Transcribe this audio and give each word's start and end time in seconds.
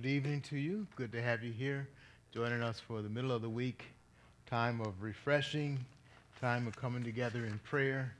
Good 0.00 0.08
evening 0.08 0.40
to 0.48 0.56
you. 0.56 0.86
Good 0.96 1.12
to 1.12 1.20
have 1.20 1.42
you 1.42 1.52
here 1.52 1.86
joining 2.32 2.62
us 2.62 2.80
for 2.80 3.02
the 3.02 3.08
middle 3.10 3.32
of 3.32 3.42
the 3.42 3.50
week 3.50 3.84
time 4.46 4.80
of 4.80 5.02
refreshing, 5.02 5.78
time 6.40 6.66
of 6.66 6.74
coming 6.74 7.04
together 7.04 7.44
in 7.44 7.60
prayer. 7.64 8.14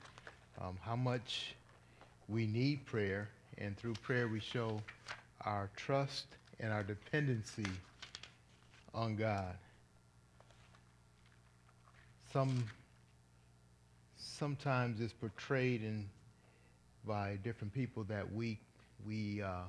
Um, 0.61 0.77
how 0.83 0.95
much 0.95 1.55
we 2.29 2.47
need 2.47 2.85
prayer, 2.85 3.31
and 3.57 3.79
through 3.79 3.95
prayer, 3.95 4.29
we 4.29 4.41
show 4.41 4.83
our 5.47 5.71
trust 5.75 6.27
and 6.59 6.71
our 6.71 6.83
dependency 6.83 7.65
on 8.93 9.17
God. 9.17 9.57
Some 12.31 12.63
sometimes 14.19 15.01
it's 15.01 15.15
portrayed 15.15 15.83
in 15.83 16.05
by 17.07 17.39
different 17.43 17.73
people 17.73 18.05
that 18.05 18.31
we 18.31 18.59
we 19.07 19.41
uh, 19.41 19.63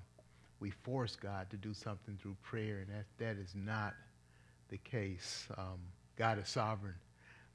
we 0.61 0.69
force 0.69 1.17
God 1.17 1.49
to 1.49 1.57
do 1.57 1.73
something 1.73 2.17
through 2.21 2.37
prayer, 2.43 2.77
and 2.77 2.87
that, 2.95 3.05
that 3.17 3.41
is 3.41 3.53
not 3.55 3.93
the 4.69 4.77
case. 4.77 5.47
Um, 5.57 5.79
God 6.15 6.39
is 6.39 6.47
sovereign, 6.47 6.95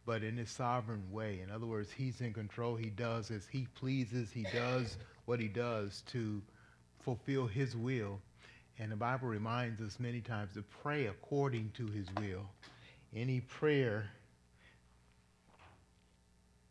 but 0.04 0.22
in 0.22 0.36
his 0.36 0.50
sovereign 0.50 1.04
way. 1.10 1.40
In 1.42 1.50
other 1.50 1.66
words, 1.66 1.90
he's 1.90 2.20
in 2.20 2.34
control. 2.34 2.74
He 2.74 2.90
does 2.90 3.30
as 3.30 3.46
he 3.46 3.68
pleases. 3.76 4.30
He 4.32 4.44
does 4.52 4.98
what 5.24 5.40
he 5.40 5.48
does 5.48 6.02
to 6.08 6.42
fulfill 7.00 7.46
his 7.46 7.76
will. 7.76 8.20
And 8.78 8.92
the 8.92 8.96
Bible 8.96 9.28
reminds 9.28 9.80
us 9.80 9.98
many 9.98 10.20
times 10.20 10.52
to 10.54 10.62
pray 10.82 11.06
according 11.06 11.70
to 11.76 11.86
his 11.86 12.08
will. 12.18 12.42
Any 13.14 13.40
prayer, 13.40 14.10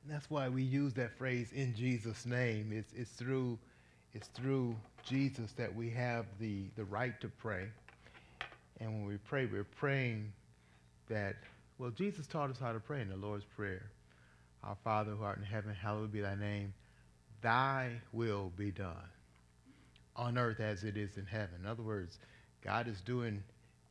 that's 0.07 0.29
why 0.29 0.49
we 0.49 0.61
use 0.61 0.93
that 0.95 1.17
phrase 1.17 1.51
in 1.53 1.73
Jesus' 1.73 2.25
name. 2.25 2.71
It's, 2.71 2.91
it's 2.93 3.11
through 3.11 3.57
it's 4.13 4.27
through 4.29 4.77
Jesus 5.05 5.51
that 5.53 5.73
we 5.73 5.89
have 5.91 6.25
the, 6.39 6.63
the 6.75 6.83
right 6.85 7.19
to 7.21 7.27
pray. 7.27 7.67
And 8.79 8.91
when 8.91 9.05
we 9.05 9.17
pray, 9.17 9.45
we're 9.45 9.63
praying 9.63 10.31
that, 11.09 11.35
well, 11.77 11.91
Jesus 11.91 12.27
taught 12.27 12.49
us 12.49 12.57
how 12.59 12.73
to 12.73 12.79
pray 12.79 13.01
in 13.01 13.09
the 13.09 13.15
Lord's 13.15 13.45
Prayer. 13.55 13.83
Our 14.63 14.75
Father 14.83 15.11
who 15.11 15.23
art 15.23 15.37
in 15.37 15.43
heaven, 15.43 15.73
hallowed 15.73 16.11
be 16.11 16.21
thy 16.21 16.35
name. 16.35 16.73
Thy 17.41 17.91
will 18.11 18.51
be 18.57 18.71
done 18.71 18.95
on 20.15 20.37
earth 20.37 20.59
as 20.59 20.83
it 20.83 20.97
is 20.97 21.17
in 21.17 21.25
heaven. 21.25 21.55
In 21.61 21.67
other 21.67 21.83
words, 21.83 22.17
God 22.63 22.87
is 22.87 22.99
doing 23.01 23.43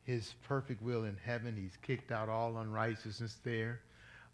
his 0.03 0.33
perfect 0.47 0.81
will 0.81 1.05
in 1.05 1.17
heaven. 1.23 1.55
He's 1.55 1.77
kicked 1.81 2.11
out 2.11 2.29
all 2.29 2.57
unrighteousness 2.57 3.37
there, 3.43 3.79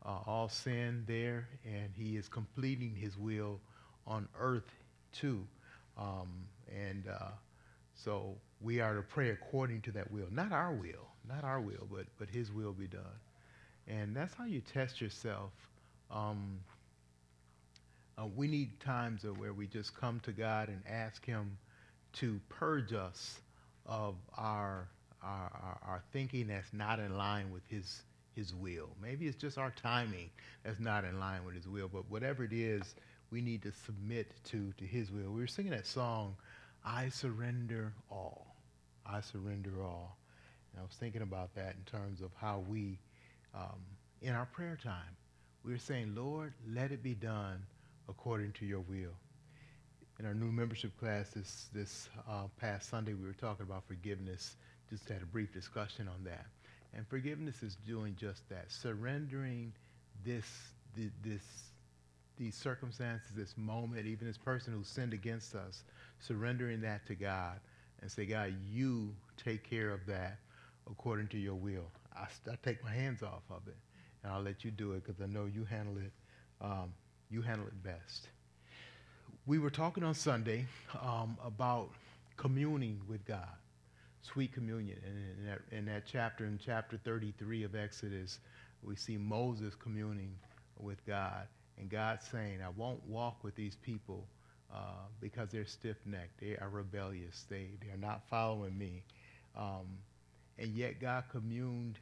uh, 0.06 0.20
all 0.26 0.50
sin 0.50 1.04
there, 1.08 1.48
and 1.64 1.92
he 1.96 2.18
is 2.18 2.28
completing 2.28 2.96
his 2.96 3.18
will 3.18 3.60
on 4.08 4.28
earth 4.40 4.70
too. 5.14 5.46
Um, 5.98 6.30
and 6.76 7.06
uh, 7.08 7.30
so 7.96 8.36
we 8.62 8.80
are 8.80 8.96
to 8.96 9.02
pray 9.02 9.30
according 9.30 9.82
to 9.82 9.92
that 9.92 10.12
will. 10.12 10.28
Not 10.32 10.52
our 10.52 10.72
will, 10.72 11.08
not 11.28 11.44
our 11.44 11.60
will, 11.60 11.88
but, 11.92 12.06
but 12.18 12.30
his 12.30 12.52
will 12.52 12.74
be 12.74 12.88
done. 12.88 13.20
And 13.88 14.16
that's 14.16 14.34
how 14.34 14.46
you 14.46 14.62
test 14.62 15.02
yourself. 15.02 15.52
Um, 16.10 16.60
uh, 18.18 18.26
we 18.36 18.48
need 18.48 18.80
times 18.80 19.26
where 19.38 19.54
we 19.54 19.68
just 19.68 19.96
come 19.96 20.20
to 20.22 20.32
God 20.32 20.68
and 20.68 20.82
ask 20.88 21.26
him 21.26 21.58
to 22.14 22.40
purge 22.50 22.94
us 22.94 23.40
of 23.86 24.16
our, 24.38 24.88
our, 25.24 25.52
our, 25.54 25.80
our 25.84 26.04
thinking 26.12 26.48
that's 26.48 26.74
not 26.74 27.00
in 27.00 27.18
line 27.18 27.52
with 27.52 27.64
his, 27.68 28.04
his 28.36 28.54
will. 28.54 28.90
Maybe 29.02 29.28
it's 29.28 29.38
just 29.38 29.58
our 29.58 29.74
timing 29.82 30.30
that's 30.64 30.80
not 30.80 31.04
in 31.04 31.20
line 31.20 31.46
with 31.46 31.56
his 31.56 31.68
will, 31.68 31.88
but 31.88 32.10
whatever 32.10 32.44
it 32.44 32.54
is, 32.54 32.96
we 33.32 33.42
need 33.42 33.62
to 33.64 33.72
submit 33.86 34.32
to, 34.46 34.74
to 34.78 34.86
his 34.86 35.12
will. 35.12 35.32
We 35.32 35.40
were 35.40 35.48
singing 35.48 35.72
that 35.72 35.88
song, 35.88 36.36
I 36.84 37.10
surrender 37.10 37.94
all. 38.10 38.56
I 39.06 39.22
surrender 39.22 39.84
all. 39.84 40.18
And 40.72 40.80
I 40.80 40.84
was 40.84 40.96
thinking 41.00 41.22
about 41.22 41.54
that 41.56 41.76
in 41.76 42.00
terms 42.00 42.22
of 42.22 42.32
how 42.36 42.64
we, 42.68 43.00
um, 43.54 43.80
in 44.22 44.34
our 44.34 44.46
prayer 44.46 44.78
time, 44.82 45.16
we 45.64 45.72
were 45.72 45.78
saying, 45.78 46.14
Lord, 46.16 46.54
let 46.74 46.92
it 46.92 47.04
be 47.04 47.14
done 47.14 47.62
according 48.10 48.54
to 48.54 48.66
your 48.66 48.80
will. 48.80 49.14
In 50.20 50.26
our 50.26 50.34
new 50.34 50.52
membership 50.52 50.98
class 51.00 51.30
this, 51.30 51.70
this 51.74 52.10
uh, 52.30 52.44
past 52.60 52.90
Sunday, 52.90 53.14
we 53.14 53.26
were 53.26 53.34
talking 53.34 53.66
about 53.66 53.84
forgiveness. 53.88 54.56
Just 54.90 55.08
had 55.10 55.22
a 55.22 55.26
brief 55.26 55.54
discussion 55.54 56.08
on 56.08 56.24
that. 56.24 56.46
And 56.94 57.08
forgiveness 57.08 57.64
is 57.64 57.76
doing 57.88 58.16
just 58.20 58.48
that, 58.50 58.72
surrendering 58.72 59.74
this, 60.26 60.46
this 61.24 61.42
these 62.42 62.56
circumstances, 62.56 63.30
this 63.36 63.56
moment, 63.56 64.08
even 64.08 64.26
this 64.26 64.38
person 64.38 64.74
who 64.74 64.84
sinned 64.84 65.14
against 65.14 65.54
us, 65.54 65.84
surrendering 66.20 66.82
that 66.82 67.06
to 67.06 67.14
God 67.14 67.60
and 68.02 68.12
say, 68.12 68.26
God, 68.26 68.56
you 68.72 69.14
take 69.38 69.64
care 69.64 69.92
of 69.92 70.04
that 70.08 70.40
according 70.90 71.28
to 71.28 71.38
your 71.38 71.54
will. 71.54 71.86
I, 72.16 72.26
I 72.52 72.56
take 72.64 72.84
my 72.84 72.92
hands 72.92 73.22
off 73.22 73.44
of 73.52 73.68
it, 73.68 73.78
and 74.24 74.34
I'll 74.34 74.42
let 74.42 74.66
you 74.66 74.72
do 74.72 74.94
it 74.94 75.04
because 75.06 75.22
I 75.22 75.28
know 75.28 75.46
you 75.46 75.66
handle 75.66 75.98
it. 75.98 76.12
Um, 76.60 76.94
you 77.30 77.44
handle 77.44 77.68
it 77.68 77.84
best. 77.84 78.28
We 79.46 79.60
were 79.60 79.70
talking 79.70 80.04
on 80.04 80.16
Sunday 80.16 80.66
um, 81.00 81.38
about 81.46 81.90
communing 82.38 83.00
with 83.08 83.24
God, 83.24 83.48
sweet 84.24 84.52
communion. 84.52 84.98
And 85.06 85.38
in 85.38 85.46
that, 85.46 85.60
in 85.72 85.86
that 85.86 86.04
chapter, 86.12 86.46
in 86.46 86.60
chapter 86.64 87.00
33 87.04 87.64
of 87.64 87.76
Exodus, 87.76 88.40
we 88.84 88.96
see 88.96 89.18
Moses 89.18 89.76
communing 89.76 90.34
with 90.80 91.06
God. 91.06 91.48
And 91.82 91.90
God's 91.90 92.26
saying, 92.28 92.60
I 92.64 92.70
won't 92.70 93.04
walk 93.08 93.44
with 93.44 93.56
these 93.56 93.76
people 93.76 94.28
uh, 94.72 95.08
because 95.20 95.50
they're 95.50 95.66
stiff-necked. 95.66 96.40
They 96.40 96.56
are 96.56 96.70
rebellious. 96.70 97.46
They, 97.50 97.72
they 97.84 97.92
are 97.92 97.98
not 97.98 98.22
following 98.30 98.78
me. 98.78 99.04
Um, 99.58 99.98
and 100.60 100.76
yet 100.76 101.02
God 101.02 101.24
communed 101.32 101.98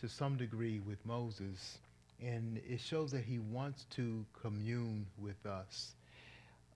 to 0.00 0.08
some 0.08 0.36
degree 0.36 0.80
with 0.80 0.98
Moses. 1.06 1.78
And 2.20 2.60
it 2.68 2.80
shows 2.80 3.12
that 3.12 3.22
he 3.22 3.38
wants 3.38 3.86
to 3.90 4.26
commune 4.42 5.06
with 5.16 5.46
us. 5.46 5.92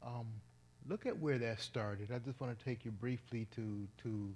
Um, 0.07 0.27
look 0.89 1.07
at 1.07 1.19
where 1.19 1.39
that 1.39 1.61
started. 1.61 2.13
I 2.15 2.19
just 2.19 2.41
want 2.41 2.57
to 2.57 2.65
take 2.65 2.85
you 2.85 2.93
briefly 2.93 3.49
to, 3.57 3.89
to 4.05 4.31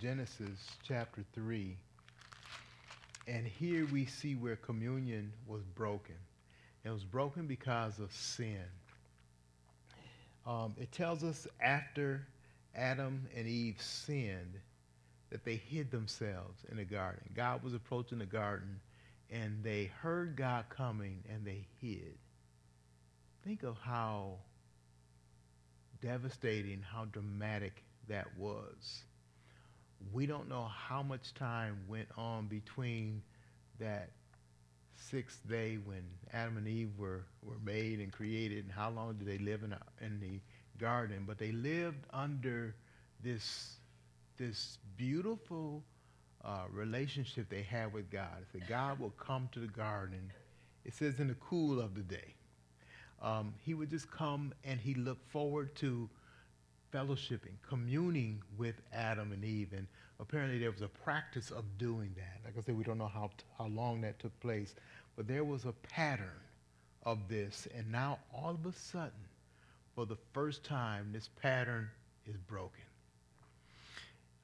Genesis 0.00 0.70
chapter 0.82 1.22
3. 1.34 1.76
And 3.26 3.46
here 3.46 3.86
we 3.92 4.06
see 4.06 4.36
where 4.36 4.56
communion 4.56 5.32
was 5.46 5.62
broken. 5.74 6.14
It 6.84 6.90
was 6.90 7.04
broken 7.04 7.46
because 7.46 7.98
of 7.98 8.12
sin. 8.12 8.64
Um, 10.46 10.74
it 10.78 10.92
tells 10.92 11.24
us 11.24 11.46
after 11.60 12.26
Adam 12.74 13.26
and 13.36 13.46
Eve 13.46 13.80
sinned 13.80 14.58
that 15.30 15.44
they 15.44 15.56
hid 15.56 15.90
themselves 15.90 16.64
in 16.70 16.78
the 16.78 16.84
garden. 16.84 17.22
God 17.34 17.62
was 17.62 17.74
approaching 17.74 18.18
the 18.18 18.26
garden 18.26 18.80
and 19.30 19.62
they 19.62 19.90
heard 20.00 20.36
God 20.36 20.64
coming 20.70 21.22
and 21.30 21.44
they 21.44 21.66
hid. 21.80 22.16
Think 23.44 23.62
of 23.62 23.76
how 23.76 24.36
devastating, 26.00 26.82
how 26.82 27.04
dramatic 27.06 27.82
that 28.08 28.26
was. 28.38 29.02
We 30.12 30.26
don't 30.26 30.48
know 30.48 30.64
how 30.64 31.02
much 31.02 31.34
time 31.34 31.78
went 31.88 32.08
on 32.16 32.46
between 32.46 33.22
that 33.80 34.10
sixth 34.98 35.48
day 35.48 35.78
when 35.84 36.02
Adam 36.32 36.56
and 36.56 36.68
Eve 36.68 36.90
were, 36.98 37.24
were 37.42 37.58
made 37.64 38.00
and 38.00 38.12
created 38.12 38.64
and 38.64 38.72
how 38.72 38.90
long 38.90 39.14
did 39.14 39.26
they 39.26 39.38
live 39.38 39.62
in, 39.62 39.72
a, 39.72 39.80
in 40.00 40.20
the 40.20 40.40
garden. 40.78 41.24
But 41.26 41.38
they 41.38 41.52
lived 41.52 42.06
under 42.12 42.74
this, 43.22 43.76
this 44.36 44.78
beautiful 44.96 45.82
uh, 46.44 46.64
relationship 46.70 47.48
they 47.48 47.62
had 47.62 47.92
with 47.92 48.10
God. 48.10 48.36
It 48.40 48.46
said 48.52 48.68
God 48.68 48.98
will 48.98 49.10
come 49.10 49.48
to 49.52 49.60
the 49.60 49.66
garden. 49.66 50.30
It 50.84 50.94
says 50.94 51.18
in 51.18 51.28
the 51.28 51.34
cool 51.34 51.80
of 51.80 51.94
the 51.94 52.02
day. 52.02 52.34
Um, 53.20 53.54
he 53.64 53.74
would 53.74 53.90
just 53.90 54.10
come 54.10 54.54
and 54.64 54.78
he 54.78 54.94
looked 54.94 55.28
forward 55.30 55.74
to 55.76 56.08
fellowshipping, 56.92 57.56
communing 57.68 58.42
with 58.56 58.74
Adam 58.92 59.32
and 59.32 59.44
Eve. 59.44 59.72
And 59.76 59.86
apparently 60.20 60.58
there 60.58 60.70
was 60.70 60.82
a 60.82 60.88
practice 60.88 61.50
of 61.50 61.64
doing 61.78 62.14
that. 62.16 62.40
Like 62.44 62.54
I 62.58 62.62
said, 62.62 62.76
we 62.76 62.84
don't 62.84 62.98
know 62.98 63.10
how, 63.12 63.30
how 63.58 63.66
long 63.66 64.00
that 64.02 64.18
took 64.18 64.38
place, 64.40 64.74
but 65.16 65.26
there 65.26 65.44
was 65.44 65.64
a 65.64 65.72
pattern 65.72 66.40
of 67.04 67.28
this. 67.28 67.68
And 67.76 67.90
now 67.90 68.18
all 68.34 68.50
of 68.50 68.66
a 68.66 68.72
sudden, 68.72 69.12
for 69.94 70.06
the 70.06 70.16
first 70.32 70.64
time, 70.64 71.10
this 71.12 71.28
pattern 71.40 71.88
is 72.26 72.36
broken. 72.36 72.84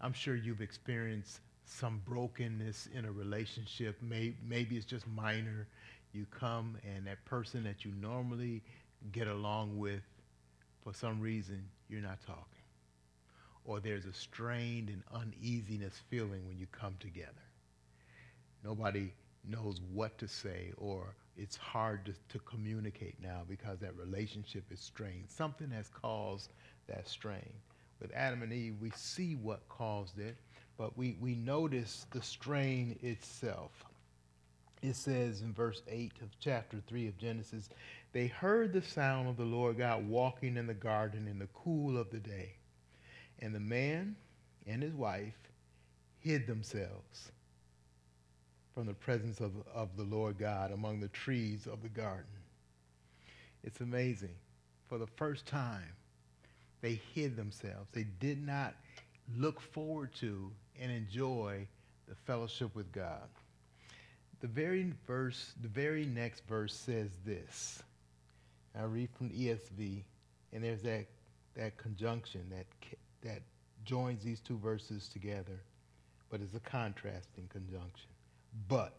I'm 0.01 0.13
sure 0.13 0.35
you've 0.35 0.61
experienced 0.61 1.41
some 1.65 2.03
brokenness 2.05 2.89
in 2.95 3.05
a 3.05 3.13
relationship. 3.13 3.97
Maybe, 4.03 4.37
maybe 4.47 4.77
it's 4.77 4.85
just 4.85 5.07
minor. 5.07 5.67
You 6.13 6.27
come 6.31 6.77
and 6.85 7.07
that 7.07 7.25
person 7.25 7.65
that 7.65 7.85
you 7.85 7.93
normally 8.01 8.63
get 9.13 9.29
along 9.29 9.79
with, 9.79 10.03
for 10.85 10.93
some 10.93 11.21
reason, 11.21 11.65
you're 11.89 12.03
not 12.03 12.21
talking. 12.27 12.45
Or 13.65 13.81
there's 13.81 14.05
a 14.05 14.13
strained 14.13 14.91
and 14.91 15.03
uneasiness 15.13 15.95
feeling 16.11 16.47
when 16.47 16.59
you 16.59 16.67
come 16.71 16.97
together. 17.01 17.33
Nobody 18.63 19.13
knows 19.49 19.81
what 19.93 20.17
to 20.19 20.29
say 20.29 20.73
or 20.77 21.15
it's 21.37 21.57
hard 21.57 22.05
to, 22.07 22.13
to 22.29 22.39
communicate 22.45 23.17
now 23.23 23.43
because 23.49 23.79
that 23.81 23.97
relationship 23.97 24.65
is 24.71 24.81
strained. 24.81 25.25
Something 25.29 25.71
has 25.71 25.89
caused 25.89 26.53
that 26.87 27.09
strain. 27.09 27.53
With 28.01 28.13
Adam 28.15 28.43
and 28.43 28.53
Eve, 28.53 28.77
we 28.81 28.91
see 28.91 29.35
what 29.35 29.69
caused 29.69 30.19
it. 30.19 30.37
but 30.77 30.97
we, 30.97 31.17
we 31.21 31.35
notice 31.35 32.07
the 32.11 32.23
strain 32.23 32.99
itself. 33.03 33.85
It 34.83 34.97
says 34.97 35.41
in 35.41 35.53
verse 35.55 35.83
8 35.89 36.13
of 36.21 36.29
chapter 36.39 36.79
3 36.87 37.09
of 37.09 37.17
Genesis, 37.17 37.71
they 38.15 38.29
heard 38.29 38.73
the 38.73 38.81
sound 38.81 39.29
of 39.29 39.37
the 39.37 39.45
Lord 39.45 39.79
God 39.79 40.09
walking 40.09 40.57
in 40.57 40.69
the 40.69 40.73
garden 40.73 41.27
in 41.27 41.41
the 41.41 41.49
cool 41.49 41.99
of 41.99 42.11
the 42.11 42.21
day. 42.21 42.55
And 43.41 43.53
the 43.53 43.61
man 43.61 44.15
and 44.69 44.85
his 44.85 44.95
wife 44.95 45.35
hid 46.21 46.47
themselves 46.47 47.33
from 48.73 48.87
the 48.87 48.95
presence 48.95 49.41
of, 49.41 49.51
of 49.75 49.97
the 49.97 50.05
Lord 50.05 50.39
God 50.39 50.71
among 50.71 51.01
the 51.01 51.09
trees 51.09 51.67
of 51.67 51.83
the 51.83 51.89
garden. 51.89 52.25
It's 53.65 53.81
amazing. 53.81 54.37
For 54.89 54.97
the 54.97 55.09
first 55.09 55.45
time, 55.45 55.93
they 56.83 57.01
hid 57.15 57.37
themselves. 57.37 57.89
They 57.93 58.07
did 58.21 58.47
not 58.47 58.75
look 59.37 59.61
forward 59.61 60.15
to 60.21 60.53
and 60.81 60.93
enjoy 60.93 61.67
the 62.09 62.15
fellowship 62.15 62.77
with 62.77 62.93
God. 62.93 63.29
The 64.41 64.47
very 64.47 64.93
verse, 65.05 65.55
the 65.63 65.69
very 65.69 66.05
next 66.05 66.47
verse 66.47 66.75
says 66.75 67.11
this. 67.25 67.83
I 68.79 68.83
read 68.85 69.09
from 69.17 69.29
the 69.29 69.49
ESV, 69.49 70.03
and 70.53 70.65
there's 70.65 70.83
that 70.83 71.07
that 71.57 71.77
conjunction 71.77 72.43
that 72.51 72.67
that 73.23 73.43
joins 73.85 74.25
these 74.25 74.41
two 74.41 74.59
verses 74.59 75.09
together, 75.09 75.61
but 76.31 76.41
it's 76.41 76.55
a 76.55 76.61
contrasting 76.61 77.49
conjunction. 77.49 78.11
But 78.69 78.97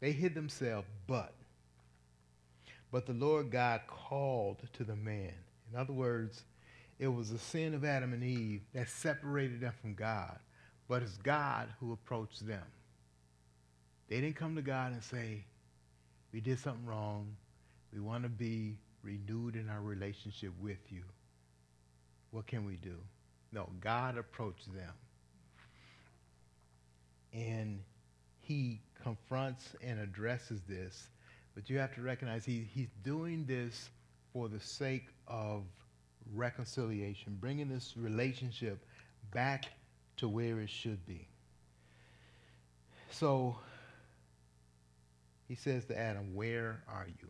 they 0.00 0.12
hid 0.12 0.34
themselves, 0.34 0.86
but 1.06 1.34
but 2.90 3.06
the 3.06 3.14
Lord 3.14 3.50
God 3.50 3.80
called 3.86 4.58
to 4.74 4.84
the 4.84 4.96
man. 4.96 5.32
In 5.72 5.78
other 5.78 5.94
words, 5.94 6.42
it 6.98 7.08
was 7.08 7.30
the 7.30 7.38
sin 7.38 7.74
of 7.74 7.84
Adam 7.84 8.12
and 8.12 8.22
Eve 8.22 8.60
that 8.74 8.88
separated 8.88 9.60
them 9.60 9.72
from 9.80 9.94
God, 9.94 10.38
but 10.88 11.02
it's 11.02 11.16
God 11.16 11.68
who 11.80 11.92
approached 11.92 12.46
them. 12.46 12.64
They 14.08 14.20
didn't 14.20 14.36
come 14.36 14.54
to 14.56 14.62
God 14.62 14.92
and 14.92 15.02
say, 15.02 15.44
We 16.32 16.40
did 16.40 16.58
something 16.58 16.84
wrong. 16.84 17.34
We 17.92 18.00
want 18.00 18.22
to 18.24 18.28
be 18.28 18.78
renewed 19.02 19.56
in 19.56 19.68
our 19.68 19.80
relationship 19.80 20.52
with 20.60 20.90
you. 20.90 21.02
What 22.30 22.46
can 22.46 22.64
we 22.64 22.76
do? 22.76 22.96
No, 23.52 23.68
God 23.80 24.16
approached 24.16 24.72
them. 24.72 24.92
And 27.34 27.80
he 28.40 28.80
confronts 29.02 29.74
and 29.82 30.00
addresses 30.00 30.60
this 30.68 31.08
but 31.54 31.68
you 31.68 31.78
have 31.78 31.94
to 31.94 32.02
recognize 32.02 32.44
he, 32.44 32.66
he's 32.72 32.90
doing 33.02 33.44
this 33.44 33.90
for 34.32 34.48
the 34.48 34.60
sake 34.60 35.08
of 35.28 35.64
reconciliation, 36.34 37.36
bringing 37.40 37.68
this 37.68 37.94
relationship 37.96 38.84
back 39.32 39.66
to 40.16 40.28
where 40.28 40.60
it 40.60 40.70
should 40.70 41.04
be. 41.06 41.28
So 43.10 43.56
he 45.46 45.54
says 45.54 45.84
to 45.86 45.98
Adam, 45.98 46.34
Where 46.34 46.82
are 46.88 47.06
you? 47.06 47.28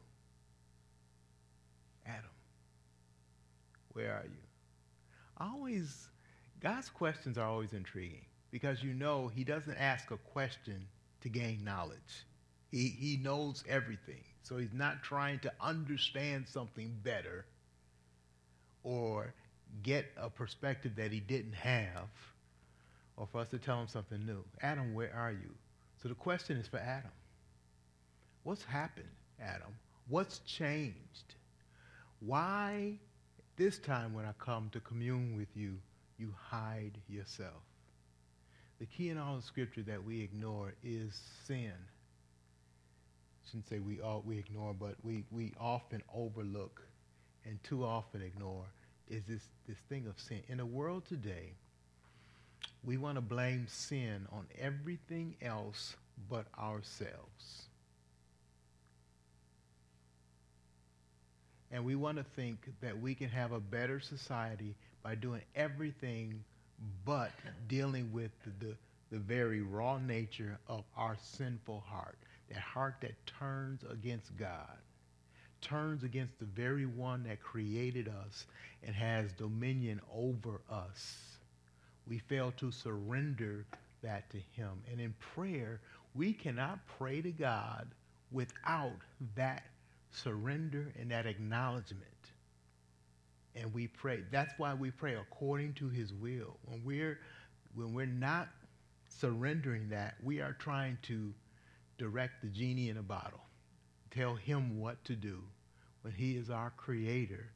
Adam, 2.06 2.30
where 3.94 4.12
are 4.12 4.24
you? 4.24 4.42
Always, 5.38 6.08
God's 6.60 6.88
questions 6.88 7.38
are 7.38 7.48
always 7.48 7.72
intriguing 7.72 8.24
because 8.50 8.82
you 8.82 8.94
know 8.94 9.28
he 9.28 9.44
doesn't 9.44 9.76
ask 9.76 10.10
a 10.10 10.16
question 10.16 10.86
to 11.22 11.28
gain 11.28 11.64
knowledge. 11.64 12.26
He, 12.70 12.88
he 12.88 13.16
knows 13.16 13.64
everything. 13.68 14.24
So 14.42 14.56
he's 14.56 14.72
not 14.72 15.02
trying 15.02 15.38
to 15.40 15.52
understand 15.60 16.48
something 16.48 16.96
better 17.02 17.46
or 18.82 19.32
get 19.82 20.06
a 20.16 20.28
perspective 20.28 20.96
that 20.96 21.12
he 21.12 21.20
didn't 21.20 21.54
have 21.54 22.08
or 23.16 23.26
for 23.26 23.40
us 23.40 23.48
to 23.48 23.58
tell 23.58 23.80
him 23.80 23.88
something 23.88 24.24
new. 24.26 24.42
Adam, 24.62 24.94
where 24.94 25.12
are 25.14 25.32
you? 25.32 25.50
So 26.02 26.08
the 26.08 26.14
question 26.14 26.56
is 26.56 26.66
for 26.66 26.78
Adam. 26.78 27.10
What's 28.42 28.64
happened, 28.64 29.08
Adam? 29.40 29.74
What's 30.08 30.40
changed? 30.40 31.36
Why 32.20 32.98
this 33.56 33.78
time 33.78 34.14
when 34.14 34.24
I 34.24 34.32
come 34.38 34.70
to 34.72 34.80
commune 34.80 35.36
with 35.36 35.48
you, 35.54 35.78
you 36.18 36.34
hide 36.50 36.98
yourself? 37.08 37.62
The 38.78 38.86
key 38.86 39.10
in 39.10 39.18
all 39.18 39.36
the 39.36 39.42
scripture 39.42 39.82
that 39.82 40.04
we 40.04 40.22
ignore 40.22 40.74
is 40.82 41.20
sin 41.46 41.72
I 43.42 43.48
shouldn't 43.48 43.68
say 43.68 43.78
we 43.80 44.00
all 44.00 44.22
we 44.24 44.38
ignore, 44.38 44.74
but 44.74 44.94
we, 45.02 45.24
we 45.30 45.52
often 45.60 46.02
overlook 46.14 46.82
and 47.44 47.62
too 47.64 47.84
often 47.84 48.22
ignore 48.22 48.64
is 49.08 49.22
this, 49.28 49.42
this 49.68 49.76
thing 49.88 50.06
of 50.06 50.18
sin. 50.18 50.42
In 50.48 50.58
the 50.58 50.66
world 50.66 51.04
today, 51.06 51.52
we 52.84 52.96
want 52.96 53.16
to 53.16 53.20
blame 53.20 53.66
sin 53.68 54.26
on 54.32 54.46
everything 54.58 55.34
else 55.42 55.96
but 56.30 56.46
ourselves. 56.58 57.66
And 61.72 61.84
we 61.84 61.96
want 61.96 62.18
to 62.18 62.24
think 62.36 62.58
that 62.82 63.00
we 63.00 63.14
can 63.14 63.30
have 63.30 63.52
a 63.52 63.60
better 63.60 63.98
society 63.98 64.74
by 65.02 65.14
doing 65.14 65.40
everything 65.56 66.44
but 67.04 67.32
dealing 67.68 68.12
with 68.12 68.30
the, 68.44 68.66
the, 68.66 68.74
the 69.10 69.18
very 69.18 69.62
raw 69.62 69.98
nature 69.98 70.58
of 70.68 70.84
our 70.96 71.16
sinful 71.22 71.82
heart 71.86 72.18
that 72.52 72.58
heart 72.58 72.96
that 73.00 73.14
turns 73.26 73.82
against 73.90 74.36
God, 74.36 74.76
turns 75.60 76.02
against 76.02 76.38
the 76.38 76.44
very 76.44 76.86
one 76.86 77.24
that 77.24 77.40
created 77.40 78.08
us 78.08 78.46
and 78.82 78.94
has 78.94 79.32
dominion 79.32 80.00
over 80.14 80.60
us. 80.70 81.16
We 82.06 82.18
fail 82.18 82.52
to 82.58 82.70
surrender 82.70 83.64
that 84.02 84.28
to 84.30 84.38
him. 84.56 84.82
And 84.90 85.00
in 85.00 85.14
prayer, 85.34 85.80
we 86.14 86.32
cannot 86.32 86.80
pray 86.98 87.22
to 87.22 87.30
God 87.30 87.88
without 88.32 88.92
that 89.36 89.62
surrender 90.12 90.92
and 90.98 91.10
that 91.10 91.26
acknowledgement. 91.26 92.06
And 93.54 93.72
we 93.74 93.88
pray. 93.88 94.22
That's 94.30 94.52
why 94.58 94.74
we 94.74 94.90
pray 94.90 95.14
according 95.14 95.74
to 95.74 95.88
his 95.88 96.12
will. 96.12 96.56
When 96.66 96.82
we're 96.84 97.18
when 97.74 97.92
we're 97.94 98.06
not 98.06 98.48
surrendering 99.08 99.88
that, 99.90 100.14
we 100.22 100.40
are 100.40 100.52
trying 100.58 100.98
to 101.02 101.32
direct 101.98 102.42
the 102.42 102.48
genie 102.48 102.88
in 102.88 102.98
a 102.98 103.02
bottle, 103.02 103.40
tell 104.10 104.34
him 104.34 104.78
what 104.78 105.02
to 105.04 105.14
do 105.14 105.42
when 106.02 106.14
he 106.14 106.36
is 106.36 106.50
our 106.50 106.70
creator. 106.76 107.46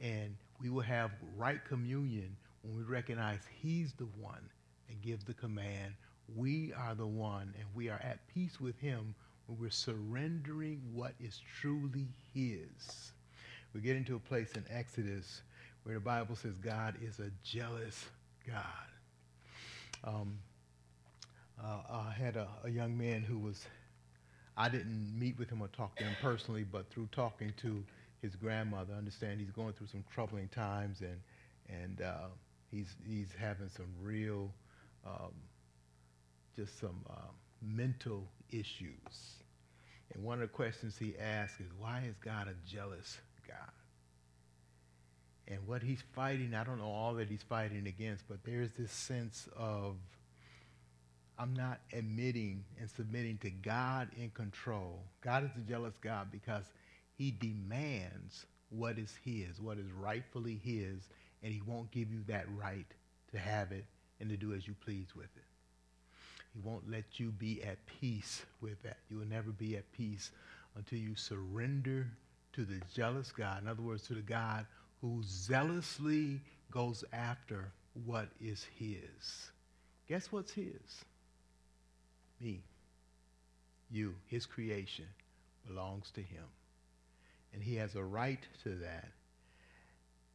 And 0.00 0.36
we 0.60 0.70
will 0.70 0.82
have 0.82 1.10
right 1.36 1.64
communion 1.64 2.36
when 2.62 2.76
we 2.76 2.82
recognize 2.82 3.40
he's 3.60 3.92
the 3.94 4.08
one 4.20 4.50
that 4.88 5.00
gives 5.02 5.24
the 5.24 5.34
command. 5.34 5.94
We 6.34 6.72
are 6.72 6.94
the 6.94 7.06
one, 7.06 7.54
and 7.58 7.66
we 7.74 7.88
are 7.90 8.00
at 8.02 8.26
peace 8.28 8.60
with 8.60 8.78
him 8.78 9.14
we're 9.48 9.70
surrendering 9.70 10.80
what 10.92 11.14
is 11.20 11.40
truly 11.60 12.08
his. 12.34 13.12
We 13.74 13.80
get 13.80 13.96
into 13.96 14.16
a 14.16 14.20
place 14.20 14.52
in 14.52 14.64
Exodus 14.70 15.42
where 15.82 15.94
the 15.94 16.00
Bible 16.00 16.36
says 16.36 16.56
God 16.58 16.94
is 17.02 17.18
a 17.20 17.30
jealous 17.42 18.06
God. 18.46 18.64
Um, 20.04 20.38
uh, 21.62 21.80
I 21.90 22.12
had 22.16 22.36
a, 22.36 22.48
a 22.64 22.70
young 22.70 22.96
man 22.96 23.22
who 23.22 23.38
was 23.38 23.66
I 24.56 24.68
didn't 24.68 25.18
meet 25.18 25.38
with 25.38 25.50
him 25.50 25.60
or 25.60 25.68
talk 25.68 25.96
to 25.96 26.04
him 26.04 26.14
personally, 26.22 26.64
but 26.64 26.88
through 26.90 27.08
talking 27.10 27.52
to 27.62 27.82
his 28.22 28.36
grandmother, 28.36 28.94
I 28.94 28.98
understand 28.98 29.40
he's 29.40 29.50
going 29.50 29.72
through 29.72 29.88
some 29.88 30.04
troubling 30.12 30.48
times 30.48 31.00
and 31.00 31.20
and 31.68 32.02
uh, 32.02 32.28
he's 32.70 32.94
he's 33.06 33.28
having 33.38 33.68
some 33.68 33.88
real, 34.00 34.50
um, 35.06 35.32
just 36.56 36.78
some 36.78 37.00
uh, 37.10 37.32
mental 37.62 38.26
issues. 38.60 39.38
And 40.12 40.22
one 40.22 40.34
of 40.34 40.48
the 40.48 40.54
questions 40.54 40.96
he 40.98 41.14
asks 41.18 41.60
is, 41.60 41.70
why 41.78 42.04
is 42.08 42.14
God 42.24 42.48
a 42.48 42.54
jealous 42.68 43.18
God? 43.46 43.56
And 45.46 45.66
what 45.66 45.82
he's 45.82 46.02
fighting, 46.14 46.54
I 46.54 46.64
don't 46.64 46.78
know 46.78 46.90
all 46.90 47.14
that 47.14 47.28
he's 47.28 47.42
fighting 47.42 47.86
against, 47.86 48.24
but 48.28 48.38
there's 48.44 48.70
this 48.78 48.92
sense 48.92 49.48
of 49.56 49.96
I'm 51.38 51.52
not 51.54 51.80
admitting 51.92 52.64
and 52.80 52.88
submitting 52.88 53.38
to 53.38 53.50
God 53.50 54.08
in 54.16 54.30
control. 54.30 55.02
God 55.20 55.44
is 55.44 55.50
a 55.56 55.68
jealous 55.68 55.94
God 56.00 56.28
because 56.30 56.64
he 57.16 57.32
demands 57.32 58.46
what 58.70 58.98
is 58.98 59.12
his, 59.24 59.60
what 59.60 59.78
is 59.78 59.90
rightfully 59.92 60.60
his, 60.62 61.08
and 61.42 61.52
he 61.52 61.60
won't 61.66 61.90
give 61.90 62.12
you 62.12 62.20
that 62.28 62.46
right 62.56 62.86
to 63.32 63.38
have 63.38 63.72
it 63.72 63.84
and 64.20 64.30
to 64.30 64.36
do 64.36 64.54
as 64.54 64.66
you 64.66 64.74
please 64.84 65.08
with 65.16 65.30
it. 65.36 65.42
He 66.54 66.60
won't 66.62 66.90
let 66.90 67.18
you 67.18 67.30
be 67.30 67.62
at 67.62 67.84
peace 67.86 68.42
with 68.60 68.80
that. 68.84 68.98
You 69.10 69.18
will 69.18 69.26
never 69.26 69.50
be 69.50 69.76
at 69.76 69.90
peace 69.92 70.30
until 70.76 70.98
you 70.98 71.14
surrender 71.16 72.06
to 72.52 72.64
the 72.64 72.80
jealous 72.94 73.32
God. 73.32 73.62
In 73.62 73.68
other 73.68 73.82
words, 73.82 74.02
to 74.04 74.14
the 74.14 74.20
God 74.20 74.66
who 75.00 75.22
zealously 75.24 76.40
goes 76.70 77.04
after 77.12 77.72
what 78.04 78.28
is 78.40 78.64
his. 78.78 79.50
Guess 80.08 80.30
what's 80.30 80.52
his? 80.52 81.04
me, 82.44 82.62
you, 83.90 84.14
his 84.26 84.46
creation, 84.46 85.06
belongs 85.66 86.10
to 86.12 86.20
him. 86.20 86.44
And 87.52 87.62
he 87.62 87.76
has 87.76 87.94
a 87.94 88.02
right 88.02 88.40
to 88.64 88.70
that. 88.76 89.08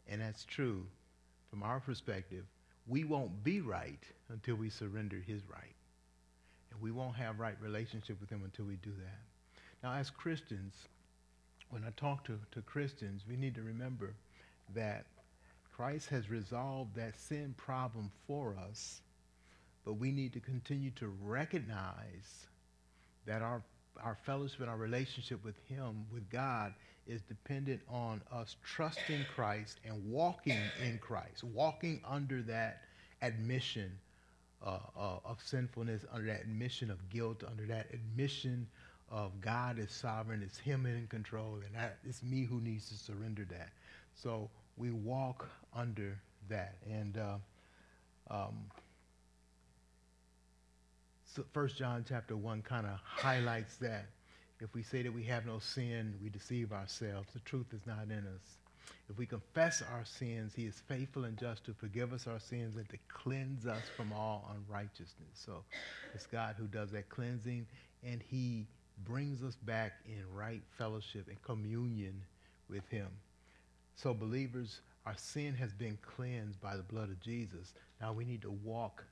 And 0.09 0.21
that's 0.21 0.45
true. 0.45 0.85
From 1.49 1.63
our 1.63 1.79
perspective, 1.79 2.45
we 2.87 3.03
won't 3.03 3.43
be 3.43 3.61
right 3.61 4.03
until 4.29 4.55
we 4.55 4.69
surrender 4.69 5.17
his 5.17 5.41
right. 5.49 5.75
And 6.71 6.81
we 6.81 6.91
won't 6.91 7.15
have 7.15 7.39
right 7.39 7.55
relationship 7.61 8.19
with 8.19 8.29
him 8.29 8.41
until 8.43 8.65
we 8.65 8.75
do 8.77 8.91
that. 8.91 9.19
Now, 9.83 9.93
as 9.93 10.09
Christians, 10.09 10.73
when 11.69 11.83
I 11.83 11.91
talk 11.97 12.25
to, 12.25 12.37
to 12.51 12.61
Christians, 12.61 13.23
we 13.27 13.35
need 13.35 13.55
to 13.55 13.61
remember 13.61 14.13
that 14.75 15.05
Christ 15.75 16.09
has 16.09 16.29
resolved 16.29 16.95
that 16.95 17.17
sin 17.17 17.55
problem 17.57 18.11
for 18.27 18.55
us, 18.69 19.01
but 19.85 19.93
we 19.93 20.11
need 20.11 20.33
to 20.33 20.39
continue 20.39 20.91
to 20.91 21.07
recognize 21.23 22.47
that 23.25 23.41
our, 23.41 23.63
our 24.03 24.17
fellowship 24.25 24.59
and 24.59 24.69
our 24.69 24.77
relationship 24.77 25.43
with 25.43 25.55
him, 25.67 26.05
with 26.11 26.29
God, 26.29 26.73
is 27.07 27.21
dependent 27.21 27.81
on 27.89 28.21
us 28.31 28.55
trusting 28.63 29.25
Christ 29.33 29.79
and 29.85 30.11
walking 30.11 30.59
in 30.85 30.97
Christ, 30.99 31.43
walking 31.43 32.01
under 32.07 32.41
that 32.43 32.81
admission 33.21 33.91
uh, 34.65 34.79
uh, 34.97 35.17
of 35.25 35.39
sinfulness, 35.43 36.05
under 36.11 36.27
that 36.27 36.41
admission 36.41 36.91
of 36.91 37.09
guilt, 37.09 37.43
under 37.49 37.65
that 37.65 37.87
admission 37.93 38.67
of 39.11 39.39
God 39.41 39.79
is 39.79 39.91
sovereign, 39.91 40.41
it's 40.43 40.57
Him 40.57 40.85
in 40.85 41.07
control, 41.07 41.59
and 41.65 41.91
it's 42.07 42.21
me 42.21 42.43
who 42.43 42.59
needs 42.61 42.89
to 42.89 42.95
surrender 42.95 43.45
that. 43.49 43.69
So 44.15 44.49
we 44.77 44.91
walk 44.91 45.47
under 45.75 46.17
that. 46.49 46.75
And 46.89 47.17
uh, 47.17 47.37
um, 48.29 48.65
so 51.25 51.43
1 51.53 51.69
John 51.77 52.05
chapter 52.07 52.35
1 52.35 52.61
kind 52.63 52.85
of 52.85 52.99
highlights 53.03 53.77
that. 53.77 54.07
If 54.61 54.73
we 54.73 54.83
say 54.83 55.03
that 55.03 55.13
we 55.13 55.23
have 55.23 55.45
no 55.45 55.59
sin, 55.59 56.15
we 56.21 56.29
deceive 56.29 56.73
ourselves. 56.73 57.29
The 57.33 57.39
truth 57.39 57.67
is 57.73 57.79
not 57.87 58.05
in 58.05 58.25
us. 58.27 58.58
If 59.09 59.17
we 59.17 59.25
confess 59.25 59.81
our 59.81 60.05
sins, 60.05 60.53
he 60.55 60.65
is 60.65 60.81
faithful 60.87 61.25
and 61.25 61.35
just 61.37 61.65
to 61.65 61.73
forgive 61.73 62.13
us 62.13 62.27
our 62.27 62.39
sins 62.39 62.75
and 62.75 62.87
to 62.89 62.97
cleanse 63.07 63.65
us 63.65 63.81
from 63.97 64.13
all 64.13 64.49
unrighteousness. 64.55 65.33
So 65.33 65.63
it's 66.13 66.27
God 66.27 66.55
who 66.57 66.67
does 66.67 66.91
that 66.91 67.09
cleansing, 67.09 67.65
and 68.03 68.21
he 68.21 68.67
brings 69.05 69.43
us 69.43 69.55
back 69.55 69.93
in 70.05 70.23
right 70.33 70.61
fellowship 70.77 71.27
and 71.27 71.41
communion 71.41 72.21
with 72.69 72.87
him. 72.89 73.07
So 73.95 74.13
believers, 74.13 74.81
our 75.05 75.17
sin 75.17 75.55
has 75.55 75.73
been 75.73 75.97
cleansed 76.01 76.61
by 76.61 76.77
the 76.77 76.83
blood 76.83 77.09
of 77.09 77.19
Jesus. 77.19 77.73
Now 77.99 78.13
we 78.13 78.25
need 78.25 78.43
to 78.43 78.51
walk 78.51 79.03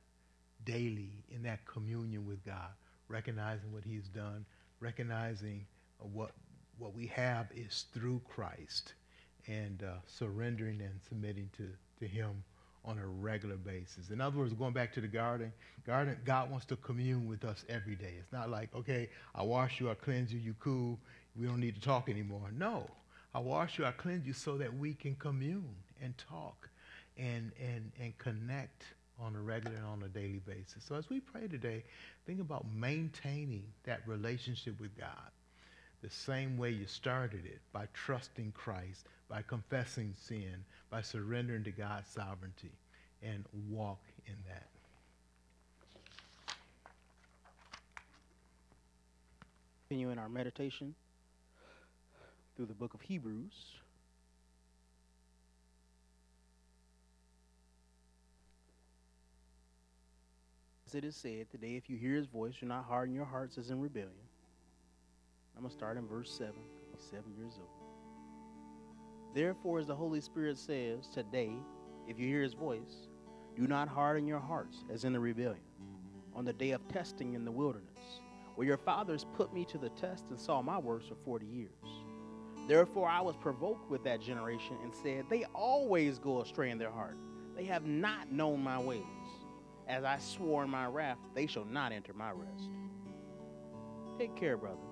daily 0.63 1.23
in 1.33 1.41
that 1.43 1.65
communion 1.65 2.27
with 2.27 2.45
God, 2.45 2.71
recognizing 3.07 3.71
what 3.71 3.83
he's 3.83 4.07
done, 4.09 4.45
recognizing 4.79 5.65
what, 5.99 6.31
what 6.77 6.93
we 6.93 7.07
have 7.07 7.47
is 7.55 7.85
through 7.93 8.21
Christ, 8.29 8.93
and 9.47 9.83
uh, 9.83 9.93
surrendering 10.07 10.81
and 10.81 10.99
submitting 11.07 11.49
to, 11.57 11.69
to 11.99 12.07
him 12.07 12.43
on 12.85 12.97
a 12.99 13.05
regular 13.05 13.57
basis. 13.57 14.09
In 14.11 14.21
other 14.21 14.37
words, 14.37 14.53
going 14.53 14.73
back 14.73 14.93
to 14.93 15.01
the 15.01 15.07
garden, 15.07 15.51
garden, 15.85 16.17
God 16.23 16.49
wants 16.49 16.65
to 16.67 16.75
commune 16.77 17.27
with 17.27 17.43
us 17.43 17.65
every 17.67 17.95
day. 17.95 18.13
It's 18.17 18.31
not 18.31 18.49
like, 18.49 18.73
okay, 18.75 19.09
I 19.35 19.43
wash 19.43 19.79
you, 19.79 19.89
I 19.89 19.93
cleanse 19.93 20.31
you, 20.31 20.39
you 20.39 20.55
cool, 20.59 20.97
we 21.35 21.47
don't 21.47 21.59
need 21.59 21.75
to 21.75 21.81
talk 21.81 22.09
anymore. 22.09 22.49
No, 22.57 22.89
I 23.35 23.39
wash 23.39 23.77
you, 23.77 23.85
I 23.85 23.91
cleanse 23.91 24.25
you 24.25 24.33
so 24.33 24.57
that 24.57 24.73
we 24.73 24.93
can 24.93 25.15
commune 25.15 25.75
and 26.01 26.17
talk 26.17 26.69
and, 27.17 27.51
and, 27.59 27.91
and 27.99 28.17
connect 28.17 28.83
on 29.19 29.35
a 29.35 29.41
regular 29.41 29.75
and 29.75 29.85
on 29.85 30.03
a 30.03 30.07
daily 30.07 30.41
basis. 30.45 30.83
So 30.87 30.95
as 30.95 31.09
we 31.09 31.19
pray 31.19 31.47
today, 31.47 31.83
think 32.25 32.39
about 32.39 32.65
maintaining 32.73 33.63
that 33.83 34.01
relationship 34.07 34.79
with 34.79 34.97
God 34.97 35.31
the 36.01 36.09
same 36.09 36.57
way 36.57 36.71
you 36.71 36.85
started 36.85 37.45
it 37.45 37.59
by 37.73 37.87
trusting 37.93 38.53
Christ, 38.55 39.07
by 39.29 39.41
confessing 39.41 40.13
sin, 40.15 40.63
by 40.89 41.01
surrendering 41.01 41.63
to 41.63 41.71
God's 41.71 42.09
sovereignty, 42.09 42.71
and 43.23 43.43
walk 43.69 44.01
in 44.25 44.35
that. 44.47 44.67
Continue 49.89 50.11
in 50.11 50.19
our 50.19 50.29
meditation 50.29 50.93
through 52.55 52.65
the 52.65 52.73
book 52.73 52.93
of 52.93 53.01
Hebrews. 53.01 53.53
As 60.87 60.95
it 60.95 61.03
is 61.03 61.15
said, 61.15 61.49
today 61.51 61.75
if 61.75 61.89
you 61.89 61.97
hear 61.97 62.15
his 62.15 62.27
voice, 62.27 62.53
do 62.59 62.65
not 62.65 62.85
harden 62.85 63.13
your 63.13 63.25
hearts 63.25 63.57
as 63.57 63.69
in 63.69 63.81
rebellion. 63.81 64.26
I'm 65.57 65.63
going 65.63 65.71
to 65.71 65.75
start 65.75 65.97
in 65.97 66.05
verse 66.05 66.31
7. 66.31 66.53
He's 66.91 67.03
seven 67.03 67.33
years 67.35 67.53
old. 67.57 67.67
Therefore, 69.33 69.79
as 69.79 69.87
the 69.87 69.95
Holy 69.95 70.21
Spirit 70.21 70.55
says, 70.55 71.07
today, 71.07 71.51
if 72.07 72.19
you 72.19 72.27
hear 72.27 72.43
his 72.43 72.53
voice, 72.53 73.09
do 73.55 73.65
not 73.65 73.87
harden 73.87 74.27
your 74.27 74.39
hearts 74.39 74.85
as 74.93 75.03
in 75.03 75.13
the 75.13 75.19
rebellion, 75.19 75.63
on 76.35 76.45
the 76.45 76.53
day 76.53 76.71
of 76.71 76.87
testing 76.89 77.33
in 77.33 77.43
the 77.43 77.51
wilderness, 77.51 78.21
where 78.53 78.67
your 78.67 78.77
fathers 78.77 79.25
put 79.35 79.51
me 79.51 79.65
to 79.65 79.79
the 79.79 79.89
test 79.89 80.25
and 80.29 80.39
saw 80.39 80.61
my 80.61 80.77
works 80.77 81.07
for 81.07 81.15
40 81.25 81.47
years. 81.47 81.71
Therefore, 82.67 83.09
I 83.09 83.21
was 83.21 83.35
provoked 83.35 83.89
with 83.89 84.03
that 84.03 84.21
generation 84.21 84.77
and 84.83 84.93
said, 84.93 85.25
They 85.27 85.45
always 85.55 86.19
go 86.19 86.41
astray 86.41 86.69
in 86.69 86.77
their 86.77 86.91
heart. 86.91 87.17
They 87.55 87.65
have 87.65 87.87
not 87.87 88.31
known 88.31 88.61
my 88.63 88.77
ways. 88.77 89.01
As 89.87 90.03
I 90.03 90.19
swore 90.19 90.65
in 90.65 90.69
my 90.69 90.85
wrath, 90.85 91.17
they 91.33 91.47
shall 91.47 91.65
not 91.65 91.91
enter 91.91 92.13
my 92.13 92.29
rest. 92.29 92.69
Take 94.19 94.35
care, 94.35 94.57
brothers, 94.57 94.86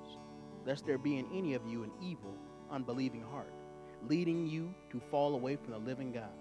lest 0.65 0.86
there 0.86 0.98
be 0.98 1.17
in 1.17 1.27
any 1.34 1.53
of 1.53 1.65
you 1.65 1.84
an 1.84 1.91
evil, 2.01 2.36
unbelieving 2.72 3.24
heart, 3.24 3.53
leading 4.07 4.48
you 4.48 4.74
to 4.91 5.00
fall 5.12 5.36
away 5.36 5.55
from 5.55 5.72
the 5.72 5.77
living 5.77 6.12
God. 6.12 6.34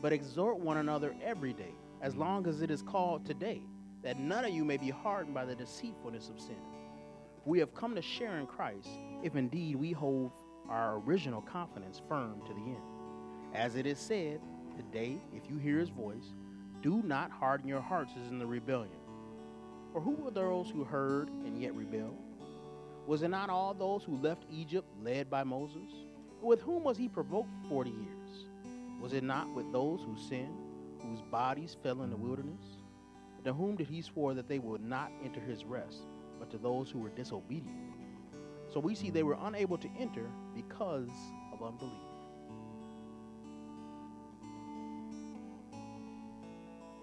But 0.00 0.12
exhort 0.12 0.58
one 0.58 0.78
another 0.78 1.14
every 1.22 1.52
day, 1.52 1.74
as 2.00 2.14
hmm. 2.14 2.20
long 2.20 2.46
as 2.46 2.62
it 2.62 2.70
is 2.70 2.82
called 2.82 3.24
today, 3.24 3.62
that 4.02 4.18
none 4.18 4.44
of 4.44 4.52
you 4.52 4.64
may 4.64 4.76
be 4.76 4.90
hardened 4.90 5.34
by 5.34 5.44
the 5.44 5.54
deceitfulness 5.54 6.28
of 6.28 6.40
sin. 6.40 6.56
We 7.44 7.58
have 7.60 7.74
come 7.74 7.94
to 7.94 8.02
share 8.02 8.38
in 8.38 8.46
Christ, 8.46 8.88
if 9.22 9.36
indeed 9.36 9.76
we 9.76 9.92
hold 9.92 10.32
our 10.68 10.98
original 10.98 11.40
confidence 11.40 12.00
firm 12.08 12.40
to 12.46 12.54
the 12.54 12.60
end. 12.60 12.82
As 13.54 13.76
it 13.76 13.86
is 13.86 13.98
said, 13.98 14.40
Today, 14.76 15.20
if 15.34 15.50
you 15.50 15.58
hear 15.58 15.78
his 15.78 15.90
voice, 15.90 16.32
do 16.80 17.02
not 17.04 17.30
harden 17.30 17.68
your 17.68 17.80
hearts 17.80 18.12
as 18.20 18.30
in 18.30 18.38
the 18.38 18.46
rebellion. 18.46 18.96
For 19.92 20.00
who 20.00 20.12
were 20.12 20.30
those 20.30 20.70
who 20.70 20.82
heard 20.82 21.28
and 21.28 21.60
yet 21.60 21.74
rebelled? 21.74 22.16
Was 23.06 23.22
it 23.22 23.28
not 23.28 23.50
all 23.50 23.74
those 23.74 24.04
who 24.04 24.16
left 24.18 24.44
Egypt 24.50 24.88
led 25.02 25.28
by 25.28 25.44
Moses? 25.44 25.92
With 26.40 26.60
whom 26.62 26.84
was 26.84 26.96
he 26.96 27.08
provoked 27.08 27.50
forty 27.68 27.90
years? 27.90 28.46
Was 29.00 29.12
it 29.12 29.24
not 29.24 29.52
with 29.54 29.70
those 29.72 30.00
who 30.02 30.16
sinned, 30.16 30.56
whose 31.00 31.20
bodies 31.22 31.76
fell 31.82 32.02
in 32.02 32.10
the 32.10 32.16
wilderness? 32.16 32.62
To 33.44 33.52
whom 33.52 33.74
did 33.74 33.88
he 33.88 34.02
swear 34.02 34.34
that 34.34 34.48
they 34.48 34.60
would 34.60 34.80
not 34.82 35.10
enter 35.24 35.40
his 35.40 35.64
rest, 35.64 36.02
but 36.38 36.48
to 36.52 36.58
those 36.58 36.90
who 36.90 37.00
were 37.00 37.08
disobedient? 37.08 37.76
So 38.72 38.78
we 38.78 38.94
see 38.94 39.10
they 39.10 39.24
were 39.24 39.36
unable 39.42 39.76
to 39.78 39.88
enter 39.98 40.30
because 40.54 41.10
of 41.52 41.62
unbelief. 41.62 41.92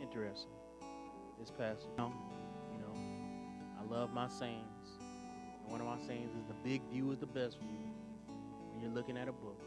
Interesting. 0.01 0.51
This 1.38 1.51
passage, 1.51 1.86
you 1.98 2.79
know, 2.79 2.96
I 3.79 3.84
love 3.94 4.12
my 4.13 4.27
sayings. 4.29 4.78
One 5.70 5.82
of 5.82 5.88
my 5.88 6.00
sayings 6.08 6.32
is 6.34 6.44
the 6.48 6.58
big 6.68 6.82
view 6.92 7.12
is 7.12 7.20
the 7.20 7.28
best 7.28 7.60
view. 7.60 7.86
When 8.74 8.82
you're 8.82 8.92
looking 8.92 9.18
at 9.18 9.28
a 9.28 9.32
book, 9.32 9.62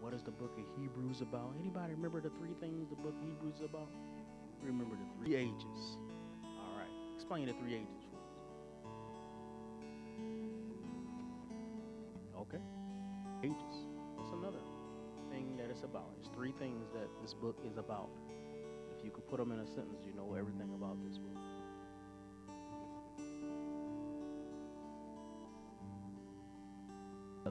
what 0.00 0.14
is 0.14 0.22
the 0.22 0.30
book 0.30 0.56
of 0.56 0.64
Hebrews 0.80 1.22
about? 1.22 1.54
Anybody 1.58 1.92
remember 1.94 2.20
the 2.20 2.30
three 2.38 2.54
things 2.60 2.88
the 2.88 2.94
book 2.96 3.14
of 3.18 3.28
Hebrews 3.28 3.56
is 3.56 3.64
about? 3.64 3.88
Remember 4.62 4.94
the 4.94 5.08
three 5.18 5.34
ages. 5.34 5.98
All 6.44 6.78
right. 6.78 6.88
Explain 7.16 7.46
the 7.46 7.52
three 7.54 7.74
ages. 7.74 8.00
Okay. 12.38 12.62
Ages. 13.42 13.76
That's 14.16 14.30
another 14.32 14.62
thing 15.32 15.56
that 15.58 15.68
it's 15.68 15.82
about. 15.82 16.14
It's 16.20 16.28
three 16.34 16.54
things 16.60 16.86
that 16.94 17.08
this 17.20 17.34
book 17.34 17.58
is 17.66 17.76
about. 17.76 18.08
If 18.96 19.04
you 19.04 19.10
could 19.10 19.26
put 19.28 19.38
them 19.38 19.50
in 19.50 19.58
a 19.58 19.66
sentence, 19.66 20.06
you 20.06 20.14
know 20.14 20.34
everything 20.38 20.70
about 20.76 20.96
this 21.04 21.18
book. 21.18 21.49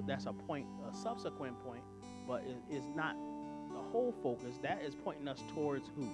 That's 0.06 0.26
a 0.26 0.34
point, 0.34 0.66
a 0.90 0.96
subsequent 0.96 1.64
point, 1.64 1.84
but 2.28 2.44
it 2.44 2.58
is 2.74 2.84
not 2.96 3.16
the 3.72 3.80
whole 3.80 4.14
focus. 4.24 4.56
That 4.62 4.82
is 4.82 4.96
pointing 4.96 5.28
us 5.28 5.44
towards 5.54 5.90
who? 5.96 6.10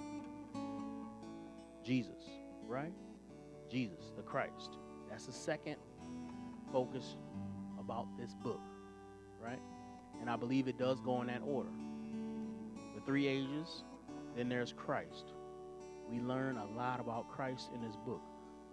Jesus, 1.84 2.22
right? 2.66 2.92
Jesus, 3.70 4.12
the 4.16 4.22
Christ. 4.22 4.78
That's 5.08 5.26
the 5.26 5.32
second 5.32 5.76
focus 6.72 7.16
about 7.78 8.06
this 8.18 8.34
book, 8.34 8.60
right? 9.42 9.60
And 10.20 10.28
I 10.28 10.36
believe 10.36 10.68
it 10.68 10.78
does 10.78 11.00
go 11.00 11.20
in 11.20 11.28
that 11.28 11.42
order. 11.44 11.70
The 12.94 13.00
three 13.02 13.26
ages, 13.26 13.84
then 14.36 14.48
there's 14.48 14.72
Christ. 14.72 15.32
We 16.10 16.20
learn 16.20 16.56
a 16.56 16.66
lot 16.76 17.00
about 17.00 17.28
Christ 17.28 17.70
in 17.74 17.82
this 17.82 17.96
book. 17.96 18.22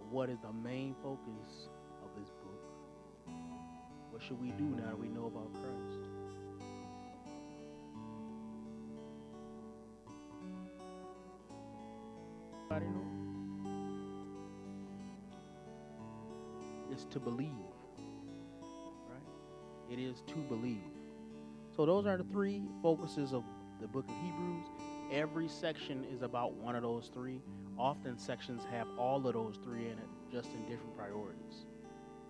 What 0.10 0.29
is 0.29 0.39
the 0.41 0.51
main 0.51 0.96
focus 1.01 1.70
should 4.27 4.39
we 4.41 4.51
do 4.51 4.63
now 4.63 4.85
that 4.85 4.99
we 4.99 5.09
know 5.09 5.25
about 5.25 5.51
Christ? 5.53 5.97
Anybody 12.71 12.85
know? 12.85 13.07
It's 16.91 17.03
to 17.05 17.19
believe. 17.19 17.49
Right? 19.09 19.91
It 19.91 19.99
is 19.99 20.21
to 20.27 20.35
believe. 20.35 20.77
So 21.75 21.85
those 21.85 22.05
are 22.05 22.17
the 22.17 22.23
three 22.23 22.61
focuses 22.81 23.33
of 23.33 23.43
the 23.81 23.87
book 23.87 24.05
of 24.07 24.15
Hebrews. 24.23 24.65
Every 25.11 25.49
section 25.49 26.05
is 26.05 26.21
about 26.21 26.53
one 26.53 26.75
of 26.75 26.83
those 26.83 27.09
three. 27.13 27.41
Often 27.77 28.17
sections 28.17 28.63
have 28.71 28.87
all 28.97 29.27
of 29.27 29.33
those 29.33 29.59
three 29.63 29.85
in 29.85 29.97
it, 29.97 30.07
just 30.31 30.53
in 30.53 30.61
different 30.61 30.95
priorities. 30.95 31.65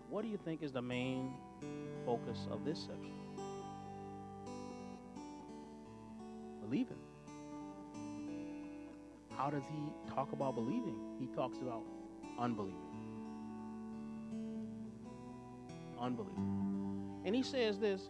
What 0.10 0.24
do 0.24 0.30
you 0.30 0.38
think 0.38 0.64
is 0.64 0.72
the 0.72 0.82
main 0.82 1.34
focus 2.06 2.48
of 2.52 2.66
this 2.66 2.80
section? 2.80 3.14
Believing. 6.62 6.98
How 9.36 9.50
does 9.50 9.64
he 9.70 10.14
talk 10.14 10.32
about 10.32 10.56
believing? 10.56 10.96
He 11.20 11.28
talks 11.36 11.58
about 11.58 11.82
unbelieving. 12.40 12.78
Unbelieving. 16.00 17.22
And 17.26 17.36
he 17.36 17.44
says 17.44 17.80
this 17.80 18.10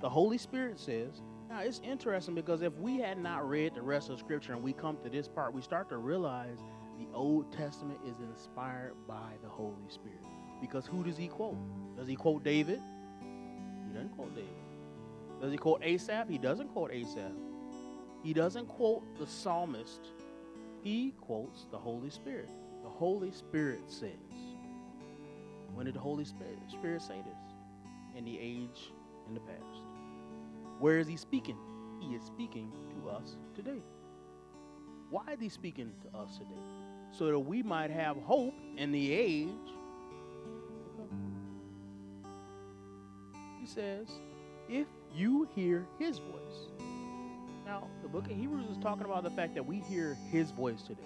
the 0.00 0.08
Holy 0.08 0.38
Spirit 0.38 0.78
says, 0.78 1.22
now 1.48 1.60
it's 1.60 1.80
interesting 1.82 2.34
because 2.34 2.62
if 2.62 2.74
we 2.74 2.98
had 2.98 3.18
not 3.18 3.48
read 3.48 3.74
the 3.74 3.82
rest 3.82 4.10
of 4.10 4.18
Scripture 4.18 4.52
and 4.52 4.62
we 4.62 4.72
come 4.72 4.98
to 5.04 5.08
this 5.08 5.26
part, 5.26 5.54
we 5.54 5.62
start 5.62 5.88
to 5.90 5.96
realize 5.96 6.58
the 6.98 7.06
Old 7.14 7.52
Testament 7.52 7.98
is 8.06 8.16
inspired 8.20 8.94
by 9.06 9.32
the 9.42 9.48
Holy 9.48 9.88
Spirit. 9.88 10.18
Because 10.60 10.86
who 10.86 11.04
does 11.04 11.16
he 11.16 11.28
quote? 11.28 11.56
Does 11.96 12.08
he 12.08 12.16
quote 12.16 12.44
David? 12.44 12.80
He 13.20 13.94
doesn't 13.94 14.14
quote 14.16 14.34
David. 14.34 14.50
Does 15.40 15.52
he 15.52 15.58
quote 15.58 15.82
Asaph? 15.82 16.28
He 16.28 16.38
doesn't 16.38 16.68
quote 16.68 16.92
Asaph. 16.92 17.32
He 18.22 18.32
doesn't 18.32 18.66
quote 18.66 19.02
the 19.18 19.26
psalmist. 19.26 20.00
He 20.82 21.12
quotes 21.20 21.66
the 21.70 21.78
Holy 21.78 22.10
Spirit. 22.10 22.48
The 22.82 22.88
Holy 22.88 23.30
Spirit 23.32 23.80
says. 23.86 24.10
When 25.74 25.86
did 25.86 25.94
the 25.94 26.00
Holy 26.00 26.24
Spirit, 26.24 26.58
Spirit 26.70 27.02
say 27.02 27.22
this? 27.24 27.54
In 28.16 28.24
the 28.24 28.38
age 28.38 28.92
in 29.28 29.34
the 29.34 29.40
past. 29.40 29.82
Where 30.78 30.98
is 30.98 31.06
he 31.06 31.16
speaking? 31.16 31.56
He 32.00 32.14
is 32.14 32.22
speaking 32.22 32.72
to 32.90 33.10
us 33.10 33.36
today. 33.54 33.82
Why 35.10 35.32
is 35.32 35.40
he 35.40 35.48
speaking 35.48 35.92
to 36.02 36.18
us 36.18 36.38
today? 36.38 36.60
So 37.12 37.26
that 37.26 37.38
we 37.38 37.62
might 37.62 37.90
have 37.90 38.16
hope 38.18 38.54
in 38.76 38.90
the 38.90 39.12
age. 39.12 39.48
Says, 43.66 44.08
if 44.68 44.86
you 45.14 45.48
hear 45.54 45.86
his 45.98 46.18
voice. 46.18 46.68
Now, 47.66 47.88
the 48.00 48.08
book 48.08 48.24
of 48.26 48.36
Hebrews 48.36 48.70
is 48.70 48.78
talking 48.78 49.04
about 49.04 49.24
the 49.24 49.30
fact 49.30 49.54
that 49.54 49.66
we 49.66 49.80
hear 49.80 50.16
his 50.30 50.50
voice 50.52 50.82
today. 50.82 51.02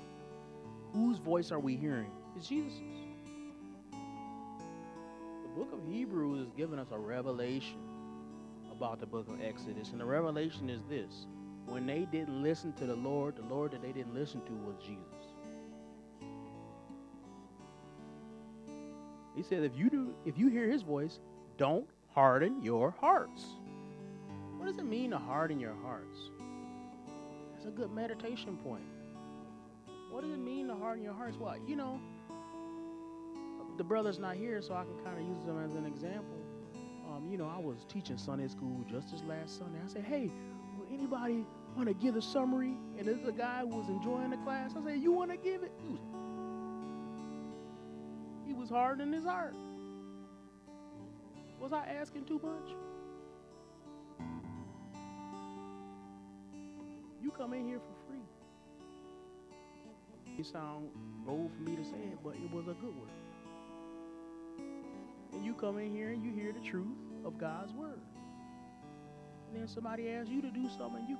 Whose 0.92 1.18
voice 1.18 1.50
are 1.52 1.58
we 1.58 1.74
hearing? 1.74 2.10
It's 2.36 2.46
Jesus' 2.46 2.74
The 5.42 5.48
book 5.56 5.72
of 5.72 5.80
Hebrews 5.90 6.46
is 6.46 6.52
giving 6.56 6.78
us 6.78 6.88
a 6.92 6.98
revelation 6.98 7.78
about 8.70 9.00
the 9.00 9.06
book 9.06 9.26
of 9.28 9.40
Exodus. 9.42 9.90
And 9.92 10.00
the 10.00 10.04
revelation 10.04 10.68
is 10.68 10.82
this 10.88 11.26
when 11.66 11.86
they 11.86 12.06
didn't 12.12 12.42
listen 12.42 12.72
to 12.74 12.86
the 12.86 12.94
Lord, 12.94 13.36
the 13.36 13.42
Lord 13.42 13.72
that 13.72 13.82
they 13.82 13.92
didn't 13.92 14.14
listen 14.14 14.42
to 14.42 14.52
was 14.52 14.76
Jesus. 14.80 15.00
He 19.34 19.42
said, 19.42 19.64
if 19.64 19.76
you 19.76 19.88
do, 19.88 20.14
if 20.26 20.36
you 20.36 20.48
hear 20.48 20.68
his 20.70 20.82
voice, 20.82 21.20
don't 21.56 21.88
harden 22.14 22.62
your 22.62 22.94
hearts. 23.00 23.44
What 24.56 24.66
does 24.66 24.78
it 24.78 24.84
mean 24.84 25.10
to 25.10 25.18
harden 25.18 25.58
your 25.60 25.74
hearts? 25.82 26.18
That's 27.52 27.66
a 27.66 27.70
good 27.70 27.92
meditation 27.92 28.56
point. 28.56 28.84
What 30.10 30.22
does 30.22 30.32
it 30.32 30.38
mean 30.38 30.66
to 30.68 30.74
harden 30.74 31.04
your 31.04 31.14
hearts? 31.14 31.36
Well, 31.38 31.56
you 31.66 31.76
know, 31.76 32.00
the 33.78 33.84
brother's 33.84 34.18
not 34.18 34.36
here, 34.36 34.60
so 34.60 34.74
I 34.74 34.84
can 34.84 34.98
kind 35.04 35.18
of 35.18 35.26
use 35.26 35.44
them 35.44 35.62
as 35.64 35.74
an 35.74 35.86
example. 35.86 36.36
Um, 37.08 37.28
you 37.30 37.38
know, 37.38 37.50
I 37.52 37.58
was 37.58 37.84
teaching 37.88 38.18
Sunday 38.18 38.48
school 38.48 38.84
just 38.90 39.12
this 39.12 39.22
last 39.22 39.58
Sunday. 39.58 39.78
I 39.84 39.88
said, 39.88 40.04
hey, 40.04 40.30
will 40.76 40.86
anybody 40.92 41.44
want 41.76 41.88
to 41.88 41.94
give 41.94 42.16
a 42.16 42.22
summary? 42.22 42.76
And 42.98 43.06
there's 43.06 43.26
a 43.26 43.32
guy 43.32 43.60
who 43.60 43.76
was 43.76 43.88
enjoying 43.88 44.30
the 44.30 44.36
class. 44.38 44.72
I 44.76 44.84
said, 44.84 45.00
you 45.00 45.12
want 45.12 45.30
to 45.30 45.36
give 45.36 45.62
it? 45.62 45.72
He 45.82 45.88
was, 45.88 46.00
he 48.48 48.52
was 48.52 48.68
hard 48.68 49.00
in 49.00 49.12
his 49.12 49.24
heart. 49.24 49.54
Was 51.60 51.72
I 51.72 51.86
asking 52.00 52.24
too 52.24 52.40
much? 52.42 52.74
You 57.22 57.30
come 57.30 57.52
in 57.52 57.66
here 57.66 57.78
for 57.78 57.94
free. 58.08 58.24
It 60.38 60.46
sound 60.46 60.88
bold 61.26 61.52
for 61.52 61.60
me 61.60 61.76
to 61.76 61.84
say 61.84 61.98
it, 62.12 62.18
but 62.24 62.34
it 62.34 62.50
was 62.50 62.66
a 62.66 62.74
good 62.74 62.96
word 62.96 63.10
and 65.40 65.46
you 65.46 65.54
come 65.54 65.78
in 65.78 65.90
here 65.90 66.10
and 66.10 66.22
you 66.22 66.32
hear 66.32 66.52
the 66.52 66.60
truth 66.60 66.98
of 67.24 67.38
God's 67.38 67.72
word. 67.72 68.00
And 69.48 69.60
then 69.60 69.68
somebody 69.68 70.10
asks 70.10 70.30
you 70.30 70.42
to 70.42 70.50
do 70.50 70.68
something, 70.76 71.06
you 71.08 71.16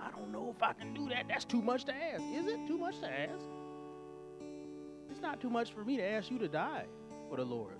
I 0.00 0.10
don't 0.10 0.32
know 0.32 0.54
if 0.54 0.62
I 0.62 0.72
can 0.72 0.94
do 0.94 1.08
that. 1.10 1.26
That's 1.28 1.44
too 1.44 1.62
much 1.62 1.84
to 1.84 1.94
ask. 1.94 2.22
Is 2.34 2.46
it 2.46 2.66
too 2.66 2.78
much 2.78 3.00
to 3.00 3.06
ask? 3.06 3.44
It's 5.10 5.20
not 5.20 5.40
too 5.40 5.50
much 5.50 5.72
for 5.72 5.84
me 5.84 5.96
to 5.98 6.02
ask 6.02 6.30
you 6.30 6.38
to 6.38 6.48
die 6.48 6.86
for 7.34 7.40
the 7.40 7.50
Lord. 7.50 7.74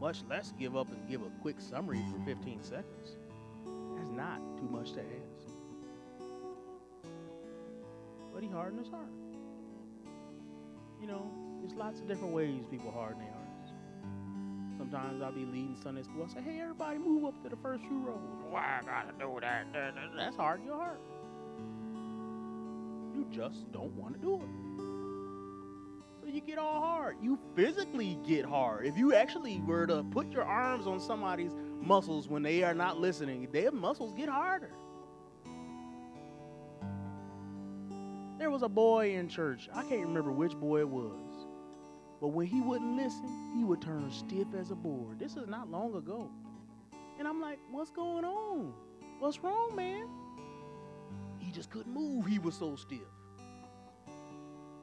Much 0.00 0.24
less 0.28 0.52
give 0.58 0.76
up 0.76 0.88
and 0.90 1.08
give 1.08 1.22
a 1.22 1.30
quick 1.40 1.60
summary 1.60 2.02
for 2.10 2.18
15 2.24 2.60
seconds. 2.60 3.16
That's 3.96 4.10
not 4.10 4.40
too 4.58 4.68
much 4.68 4.94
to 4.94 5.00
ask. 5.00 5.52
But 8.32 8.42
he 8.42 8.48
hardened 8.48 8.80
his 8.80 8.88
heart. 8.88 9.12
You 11.00 11.06
know, 11.06 11.30
there's 11.60 11.74
lots 11.74 12.00
of 12.00 12.08
different 12.08 12.34
ways 12.34 12.64
people 12.68 12.90
harden 12.90 13.20
their 13.20 13.30
hearts. 13.30 13.72
Sometimes 14.76 15.22
I'll 15.22 15.30
be 15.30 15.44
leading 15.44 15.76
Sunday 15.80 16.02
school. 16.02 16.26
I 16.28 16.34
say, 16.34 16.42
hey, 16.42 16.60
everybody 16.60 16.98
move 16.98 17.26
up 17.26 17.40
to 17.44 17.48
the 17.48 17.56
first 17.56 17.84
few 17.84 18.00
rows. 18.00 18.18
Why 18.50 18.80
I 18.80 18.84
gotta 18.84 19.16
do 19.20 19.38
that? 19.40 19.66
That's 20.16 20.34
hard 20.34 20.64
your 20.64 20.76
heart. 20.76 21.00
You 23.14 23.24
just 23.30 23.70
don't 23.70 23.94
want 23.94 24.14
to 24.14 24.20
do 24.20 24.34
it. 24.34 24.93
Get 26.46 26.58
all 26.58 26.80
hard. 26.80 27.16
You 27.22 27.38
physically 27.56 28.18
get 28.26 28.44
hard. 28.44 28.86
If 28.86 28.98
you 28.98 29.14
actually 29.14 29.60
were 29.60 29.86
to 29.86 30.02
put 30.04 30.30
your 30.30 30.44
arms 30.44 30.86
on 30.86 31.00
somebody's 31.00 31.52
muscles 31.80 32.28
when 32.28 32.42
they 32.42 32.62
are 32.62 32.74
not 32.74 33.00
listening, 33.00 33.48
their 33.50 33.70
muscles 33.70 34.12
get 34.12 34.28
harder. 34.28 34.72
There 38.38 38.50
was 38.50 38.62
a 38.62 38.68
boy 38.68 39.14
in 39.14 39.28
church. 39.28 39.70
I 39.72 39.82
can't 39.84 40.06
remember 40.06 40.32
which 40.32 40.54
boy 40.54 40.80
it 40.80 40.88
was. 40.88 41.46
But 42.20 42.28
when 42.28 42.46
he 42.46 42.60
wouldn't 42.60 42.96
listen, 42.96 43.52
he 43.56 43.64
would 43.64 43.80
turn 43.80 44.10
stiff 44.10 44.48
as 44.58 44.70
a 44.70 44.74
board. 44.74 45.18
This 45.18 45.36
is 45.36 45.46
not 45.46 45.70
long 45.70 45.94
ago. 45.94 46.30
And 47.18 47.26
I'm 47.26 47.40
like, 47.40 47.58
what's 47.70 47.90
going 47.90 48.24
on? 48.24 48.74
What's 49.18 49.42
wrong, 49.42 49.74
man? 49.74 50.08
He 51.38 51.52
just 51.52 51.70
couldn't 51.70 51.94
move. 51.94 52.26
He 52.26 52.38
was 52.38 52.54
so 52.54 52.76
stiff. 52.76 52.98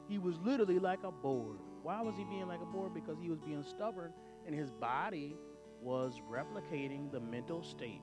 He 0.08 0.18
was 0.18 0.36
literally 0.44 0.78
like 0.78 1.02
a 1.04 1.12
board. 1.12 1.58
Why 1.82 2.00
was 2.00 2.14
he 2.16 2.24
being 2.24 2.46
like 2.46 2.60
a 2.60 2.66
board? 2.66 2.94
Because 2.94 3.16
he 3.20 3.28
was 3.28 3.38
being 3.40 3.62
stubborn 3.62 4.12
and 4.46 4.54
his 4.54 4.70
body 4.70 5.36
was 5.80 6.20
replicating 6.30 7.10
the 7.10 7.20
mental 7.20 7.62
state 7.62 8.02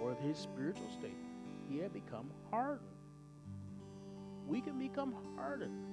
or 0.00 0.14
his 0.14 0.38
spiritual 0.38 0.88
state. 0.98 1.16
He 1.68 1.78
had 1.78 1.92
become 1.92 2.30
hardened. 2.50 2.88
We 4.46 4.60
can 4.60 4.78
become 4.78 5.14
hardened. 5.36 5.84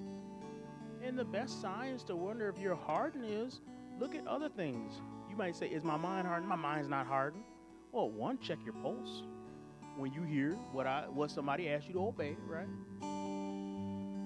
And 1.03 1.17
the 1.19 1.25
best 1.25 1.61
signs 1.61 2.03
to 2.05 2.15
wonder 2.15 2.47
if 2.47 2.57
you're 2.57 2.75
hardened 2.75 3.25
is 3.25 3.59
look 3.99 4.15
at 4.15 4.25
other 4.25 4.49
things. 4.49 4.93
You 5.29 5.35
might 5.35 5.55
say, 5.55 5.67
Is 5.67 5.83
my 5.83 5.97
mind 5.97 6.25
hardened? 6.27 6.47
My 6.47 6.55
mind's 6.55 6.87
not 6.87 7.05
hardened. 7.05 7.43
Well, 7.91 8.09
one, 8.09 8.39
check 8.39 8.59
your 8.63 8.73
pulse. 8.75 9.23
When 9.97 10.11
you 10.13 10.23
hear 10.23 10.53
what 10.71 10.87
I 10.87 11.05
what 11.09 11.31
somebody 11.31 11.69
asks 11.69 11.87
you 11.87 11.93
to 11.93 12.07
obey, 12.07 12.35
right? 12.47 12.67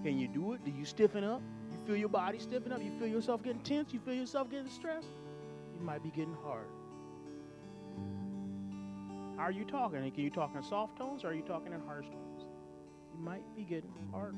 Can 0.03 0.17
you 0.17 0.27
do 0.27 0.53
it? 0.53 0.63
Do 0.63 0.71
you 0.71 0.85
stiffen 0.85 1.23
up? 1.23 1.41
You 1.71 1.77
feel 1.85 1.95
your 1.95 2.09
body 2.09 2.39
stiffen 2.39 2.71
up? 2.71 2.81
You 2.81 2.91
feel 2.97 3.07
yourself 3.07 3.43
getting 3.43 3.61
tense? 3.61 3.93
You 3.93 3.99
feel 3.99 4.13
yourself 4.13 4.49
getting 4.49 4.69
stressed? 4.69 5.07
You 5.77 5.85
might 5.85 6.01
be 6.01 6.09
getting 6.09 6.35
hard. 6.43 6.67
How 9.37 9.43
are 9.43 9.51
you 9.51 9.65
talking? 9.65 9.99
Can 10.11 10.23
you 10.23 10.29
talk 10.29 10.55
in 10.55 10.63
soft 10.63 10.97
tones 10.97 11.23
or 11.23 11.29
are 11.29 11.33
you 11.33 11.41
talking 11.41 11.73
in 11.73 11.79
harsh 11.81 12.07
tones? 12.07 12.45
You 13.13 13.23
might 13.23 13.43
be 13.55 13.63
getting 13.63 13.91
hard. 14.11 14.35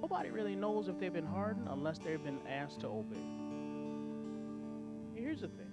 Nobody 0.00 0.30
really 0.30 0.54
knows 0.54 0.88
if 0.88 0.98
they've 0.98 1.12
been 1.12 1.26
hardened 1.26 1.68
unless 1.70 1.98
they've 1.98 2.22
been 2.22 2.40
asked 2.46 2.80
to 2.80 2.88
obey. 2.88 3.16
Here's 5.14 5.40
the 5.40 5.48
thing 5.48 5.63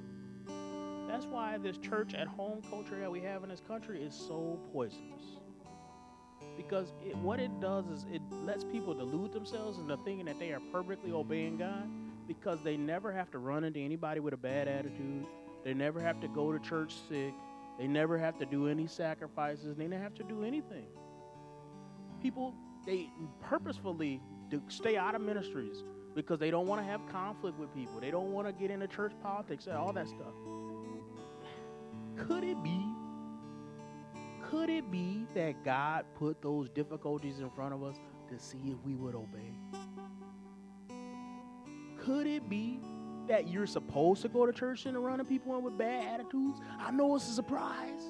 that's 1.12 1.26
why 1.26 1.58
this 1.58 1.78
church 1.78 2.13
at 2.13 2.28
home 2.28 2.62
culture 2.69 2.97
that 3.00 3.12
we 3.12 3.19
have 3.19 3.43
in 3.43 3.50
this 3.50 3.62
country 3.67 4.02
is 4.02 4.15
so 4.15 4.58
poisonous. 4.71 5.39
Because 6.56 6.93
it, 7.06 7.17
what 7.17 7.39
it 7.39 7.52
does 7.60 7.86
is 7.88 8.06
it 8.12 8.21
lets 8.45 8.63
people 8.63 8.93
delude 8.93 9.34
themselves 9.34 9.78
into 9.78 9.97
thinking 10.06 10.26
that 10.26 10.39
they 10.39 10.52
are 10.52 10.62
perfectly 10.71 11.12
obeying 11.12 11.58
God 11.58 11.89
because 12.28 12.60
they 12.63 12.78
never 12.78 13.12
have 13.12 13.30
to 13.32 13.39
run 13.39 13.65
into 13.65 13.80
anybody 13.80 14.21
with 14.21 14.34
a 14.34 14.38
bad 14.38 14.67
attitude. 14.67 15.26
They 15.65 15.74
never 15.74 16.00
have 16.00 16.21
to 16.21 16.28
go 16.30 16.52
to 16.54 16.60
church 16.60 16.95
sick. 17.10 17.34
They 17.78 17.88
never 17.88 18.17
have 18.17 18.38
to 18.39 18.45
do 18.45 18.67
any 18.67 18.88
sacrifices. 18.88 19.76
They 19.76 19.88
never 19.88 20.02
have 20.02 20.15
to 20.15 20.24
do 20.24 20.43
anything. 20.43 20.88
People, 22.21 22.54
they 22.86 23.10
purposefully 23.41 24.21
stay 24.69 24.95
out 24.95 25.15
of 25.15 25.21
ministries 25.21 25.84
because 26.15 26.39
they 26.39 26.52
don't 26.52 26.67
want 26.67 26.82
to 26.82 26.86
have 26.86 27.02
conflict 27.12 27.58
with 27.60 27.74
people. 27.74 28.00
They 28.00 28.12
don't 28.12 28.32
want 28.32 28.47
to 28.47 28.54
get 28.54 28.71
into 28.71 28.88
church 28.88 29.13
politics 29.21 29.67
and 29.67 29.76
all 29.76 29.93
that 29.93 30.08
stuff. 30.08 30.34
Could 32.27 32.43
it 32.43 32.62
be? 32.63 32.86
Could 34.49 34.69
it 34.69 34.91
be 34.91 35.25
that 35.34 35.63
God 35.63 36.05
put 36.15 36.41
those 36.41 36.69
difficulties 36.69 37.39
in 37.39 37.49
front 37.49 37.73
of 37.73 37.84
us 37.84 37.97
to 38.29 38.38
see 38.38 38.60
if 38.65 38.77
we 38.86 38.95
would 38.95 39.15
obey? 39.15 39.53
Could 41.99 42.27
it 42.27 42.49
be 42.49 42.79
that 43.27 43.47
you're 43.47 43.67
supposed 43.67 44.21
to 44.23 44.29
go 44.29 44.45
to 44.45 44.51
church 44.51 44.86
and 44.86 44.97
running 45.03 45.25
people 45.25 45.55
in 45.55 45.63
with 45.63 45.77
bad 45.77 46.15
attitudes? 46.15 46.60
I 46.79 46.91
know 46.91 47.15
it's 47.15 47.29
a 47.29 47.34
surprise, 47.34 48.03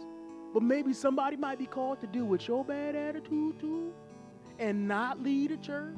but 0.54 0.64
maybe 0.64 0.94
somebody 0.94 1.38
might 1.38 1.60
be 1.60 1.66
called 1.66 2.02
to 2.02 2.08
deal 2.08 2.26
with 2.26 2.48
your 2.48 2.66
bad 2.66 2.96
attitude 2.96 3.60
too 3.60 3.94
and 4.60 4.88
not 4.88 5.22
lead 5.22 5.52
a 5.52 5.58
church 5.58 5.96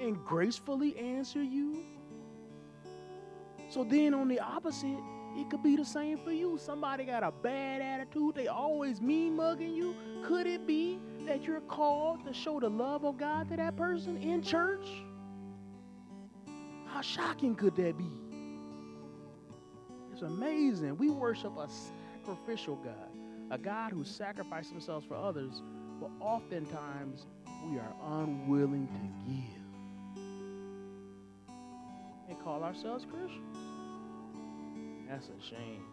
and 0.00 0.16
gracefully 0.24 0.96
answer 0.96 1.42
you. 1.42 1.84
So 3.68 3.84
then 3.84 4.14
on 4.14 4.28
the 4.28 4.40
opposite, 4.40 5.00
it 5.38 5.48
could 5.48 5.62
be 5.62 5.76
the 5.76 5.84
same 5.84 6.18
for 6.18 6.32
you. 6.32 6.58
Somebody 6.58 7.04
got 7.04 7.22
a 7.22 7.30
bad 7.30 7.80
attitude, 7.80 8.34
they 8.34 8.48
always 8.48 9.00
mean 9.00 9.36
mugging 9.36 9.72
you. 9.72 9.94
Could 10.24 10.48
it 10.48 10.66
be 10.66 10.98
that 11.26 11.44
you're 11.44 11.60
called 11.60 12.24
to 12.26 12.32
show 12.32 12.58
the 12.58 12.68
love 12.68 13.04
of 13.04 13.18
God 13.18 13.48
to 13.50 13.56
that 13.56 13.76
person 13.76 14.16
in 14.16 14.42
church? 14.42 14.86
How 16.86 17.02
shocking 17.02 17.54
could 17.54 17.76
that 17.76 17.96
be? 17.96 18.10
It's 20.12 20.22
amazing. 20.22 20.96
We 20.98 21.10
worship 21.10 21.56
a 21.56 21.68
sacrificial 22.24 22.74
God, 22.76 23.12
a 23.52 23.58
God 23.58 23.92
who 23.92 24.02
sacrificed 24.02 24.72
himself 24.72 25.04
for 25.06 25.14
others, 25.14 25.62
but 26.00 26.10
oftentimes 26.20 27.26
we 27.70 27.78
are 27.78 27.94
unwilling 28.02 28.88
to 28.88 29.30
give 29.30 30.22
and 32.28 32.40
call 32.42 32.64
ourselves 32.64 33.06
Christians. 33.08 33.67
That's 35.08 35.28
a 35.28 35.42
shame. 35.42 35.84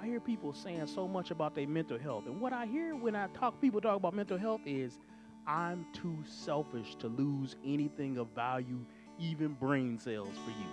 I 0.00 0.06
hear 0.06 0.20
people 0.20 0.54
saying 0.54 0.86
so 0.86 1.06
much 1.06 1.30
about 1.30 1.54
their 1.54 1.68
mental 1.68 1.98
health. 1.98 2.24
And 2.26 2.40
what 2.40 2.54
I 2.54 2.64
hear 2.64 2.94
when 2.94 3.14
I 3.14 3.26
talk 3.28 3.60
people 3.60 3.80
talk 3.80 3.96
about 3.96 4.14
mental 4.14 4.38
health 4.38 4.62
is 4.64 4.98
I'm 5.46 5.84
too 5.92 6.16
selfish 6.26 6.94
to 6.96 7.08
lose 7.08 7.56
anything 7.64 8.16
of 8.16 8.28
value, 8.28 8.78
even 9.18 9.48
brain 9.54 9.98
cells 9.98 10.34
for 10.44 10.50
you. 10.50 10.66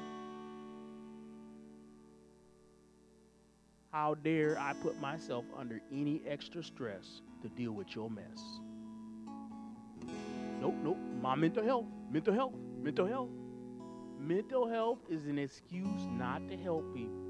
How 3.91 4.15
dare 4.15 4.57
I 4.59 4.73
put 4.73 4.99
myself 5.01 5.43
under 5.57 5.81
any 5.91 6.21
extra 6.27 6.63
stress 6.63 7.21
to 7.41 7.49
deal 7.49 7.71
with 7.71 7.95
your 7.95 8.09
mess? 8.09 8.41
Nope, 10.61 10.75
nope. 10.83 10.97
My 11.21 11.35
mental 11.35 11.63
health, 11.63 11.85
mental 12.09 12.33
health, 12.33 12.53
mental 12.81 13.07
health. 13.07 13.29
Mental 14.19 14.67
health 14.67 14.99
is 15.09 15.25
an 15.27 15.37
excuse 15.37 16.01
not 16.17 16.47
to 16.49 16.57
help 16.57 16.93
people. 16.93 17.27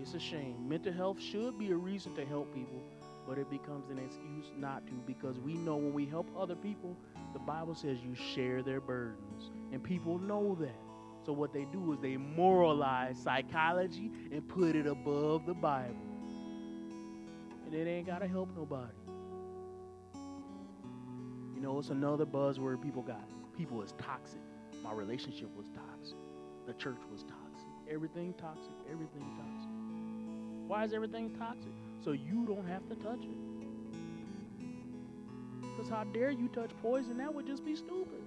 It's 0.00 0.14
a 0.14 0.18
shame. 0.18 0.68
Mental 0.68 0.92
health 0.92 1.20
should 1.20 1.58
be 1.58 1.70
a 1.70 1.76
reason 1.76 2.14
to 2.16 2.24
help 2.24 2.52
people, 2.52 2.82
but 3.26 3.38
it 3.38 3.48
becomes 3.48 3.88
an 3.88 3.98
excuse 3.98 4.46
not 4.58 4.84
to 4.88 4.92
because 5.06 5.38
we 5.38 5.54
know 5.54 5.76
when 5.76 5.92
we 5.92 6.06
help 6.06 6.28
other 6.36 6.56
people, 6.56 6.96
the 7.32 7.38
Bible 7.38 7.74
says 7.74 7.98
you 8.02 8.14
share 8.14 8.62
their 8.62 8.80
burdens. 8.80 9.50
And 9.70 9.82
people 9.82 10.18
know 10.18 10.56
that. 10.60 10.80
So 11.24 11.32
what 11.32 11.52
they 11.52 11.66
do 11.66 11.92
is 11.92 12.00
they 12.00 12.16
moralize 12.16 13.16
psychology 13.16 14.10
and 14.32 14.46
put 14.48 14.74
it 14.74 14.86
above 14.86 15.46
the 15.46 15.54
Bible. 15.54 15.94
And 17.64 17.72
it 17.72 17.88
ain't 17.88 18.08
got 18.08 18.18
to 18.18 18.28
help 18.28 18.48
nobody. 18.56 18.92
You 21.54 21.60
know, 21.62 21.78
it's 21.78 21.90
another 21.90 22.26
buzzword 22.26 22.82
people 22.82 23.02
got. 23.02 23.28
People 23.56 23.82
is 23.82 23.94
toxic. 23.98 24.40
My 24.82 24.92
relationship 24.92 25.54
was 25.56 25.66
toxic. 25.68 26.18
The 26.66 26.74
church 26.74 27.00
was 27.10 27.22
toxic. 27.22 27.68
Everything 27.90 28.34
toxic. 28.34 28.74
Everything 28.90 29.24
toxic. 29.38 29.70
Why 30.68 30.84
is 30.84 30.92
everything 30.92 31.30
toxic? 31.38 31.72
So 32.04 32.12
you 32.12 32.44
don't 32.46 32.66
have 32.66 32.88
to 32.88 32.94
touch 32.96 33.22
it. 33.22 33.52
Because 35.60 35.88
how 35.88 36.04
dare 36.04 36.30
you 36.30 36.48
touch 36.48 36.70
poison? 36.82 37.18
That 37.18 37.32
would 37.32 37.46
just 37.46 37.64
be 37.64 37.76
stupid. 37.76 38.22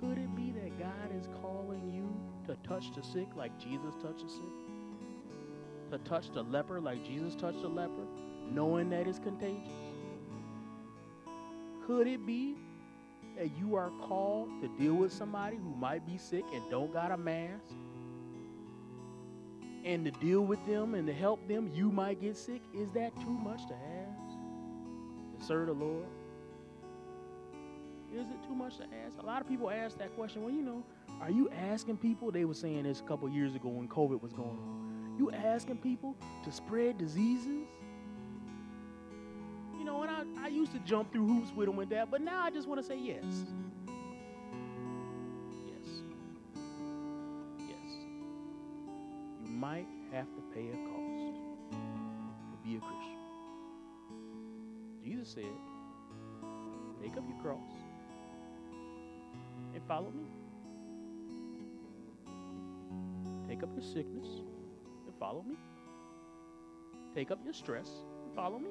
Could 0.00 0.18
it 0.18 0.34
be 0.34 0.50
that 0.50 0.78
God 0.78 1.16
is 1.16 1.28
calling 1.40 1.92
you 1.92 2.12
to 2.46 2.56
touch 2.68 2.92
the 2.94 3.02
sick 3.02 3.28
like 3.36 3.56
Jesus 3.58 3.94
touched 4.02 4.24
the 4.24 4.28
sick? 4.28 4.42
To 5.92 5.98
touch 5.98 6.32
the 6.32 6.42
leper 6.42 6.80
like 6.80 7.04
Jesus 7.04 7.36
touched 7.36 7.62
the 7.62 7.68
leper, 7.68 8.06
knowing 8.50 8.90
that 8.90 9.06
it's 9.06 9.20
contagious? 9.20 9.68
Could 11.86 12.06
it 12.08 12.26
be 12.26 12.56
that 13.36 13.56
you 13.58 13.74
are 13.76 13.90
called 14.02 14.48
to 14.60 14.68
deal 14.78 14.94
with 14.94 15.12
somebody 15.12 15.56
who 15.56 15.74
might 15.74 16.06
be 16.06 16.18
sick 16.18 16.44
and 16.52 16.62
don't 16.70 16.92
got 16.92 17.10
a 17.10 17.16
mask? 17.16 17.74
And 19.84 20.04
to 20.04 20.10
deal 20.12 20.42
with 20.42 20.64
them 20.66 20.94
and 20.94 21.06
to 21.06 21.12
help 21.12 21.46
them, 21.48 21.70
you 21.74 21.90
might 21.90 22.20
get 22.20 22.36
sick? 22.36 22.62
Is 22.74 22.90
that 22.92 23.14
too 23.20 23.30
much 23.30 23.66
to 23.66 23.74
ask? 23.74 25.38
To 25.38 25.44
serve 25.44 25.66
the 25.66 25.72
Lord? 25.72 26.06
Is 28.14 28.28
it 28.28 28.46
too 28.46 28.54
much 28.54 28.76
to 28.76 28.84
ask? 29.04 29.18
A 29.18 29.26
lot 29.26 29.40
of 29.40 29.48
people 29.48 29.70
ask 29.70 29.98
that 29.98 30.14
question. 30.14 30.44
Well, 30.44 30.52
you 30.52 30.62
know, 30.62 30.84
are 31.20 31.30
you 31.30 31.50
asking 31.50 31.96
people? 31.96 32.30
They 32.30 32.44
were 32.44 32.54
saying 32.54 32.82
this 32.82 33.00
a 33.00 33.04
couple 33.04 33.28
years 33.28 33.54
ago 33.54 33.68
when 33.68 33.88
COVID 33.88 34.20
was 34.22 34.32
going 34.32 34.50
on. 34.50 35.16
You 35.18 35.30
asking 35.30 35.78
people 35.78 36.16
to 36.44 36.52
spread 36.52 36.98
diseases? 36.98 37.66
Used 40.62 40.72
to 40.72 40.78
jump 40.80 41.10
through 41.10 41.26
hoops 41.26 41.50
with 41.56 41.66
them 41.66 41.76
and 41.80 41.90
that, 41.90 42.08
but 42.08 42.20
now 42.20 42.40
I 42.40 42.50
just 42.50 42.68
want 42.68 42.80
to 42.80 42.86
say 42.86 42.96
yes. 42.96 43.24
Yes. 45.66 45.88
Yes. 47.58 47.90
You 49.42 49.48
might 49.48 49.88
have 50.12 50.26
to 50.26 50.42
pay 50.54 50.68
a 50.68 50.76
cost 50.86 51.34
to 51.72 52.56
be 52.64 52.76
a 52.76 52.78
Christian. 52.78 53.18
Jesus 55.04 55.30
said, 55.30 55.44
take 57.02 57.16
up 57.16 57.24
your 57.28 57.42
cross 57.42 57.72
and 59.74 59.82
follow 59.88 60.12
me. 60.12 60.26
Take 63.48 63.64
up 63.64 63.70
your 63.74 63.82
sickness 63.82 64.28
and 65.06 65.14
follow 65.18 65.42
me. 65.42 65.56
Take 67.16 67.32
up 67.32 67.40
your 67.44 67.52
stress 67.52 67.88
and 68.24 68.32
follow 68.36 68.60
me. 68.60 68.70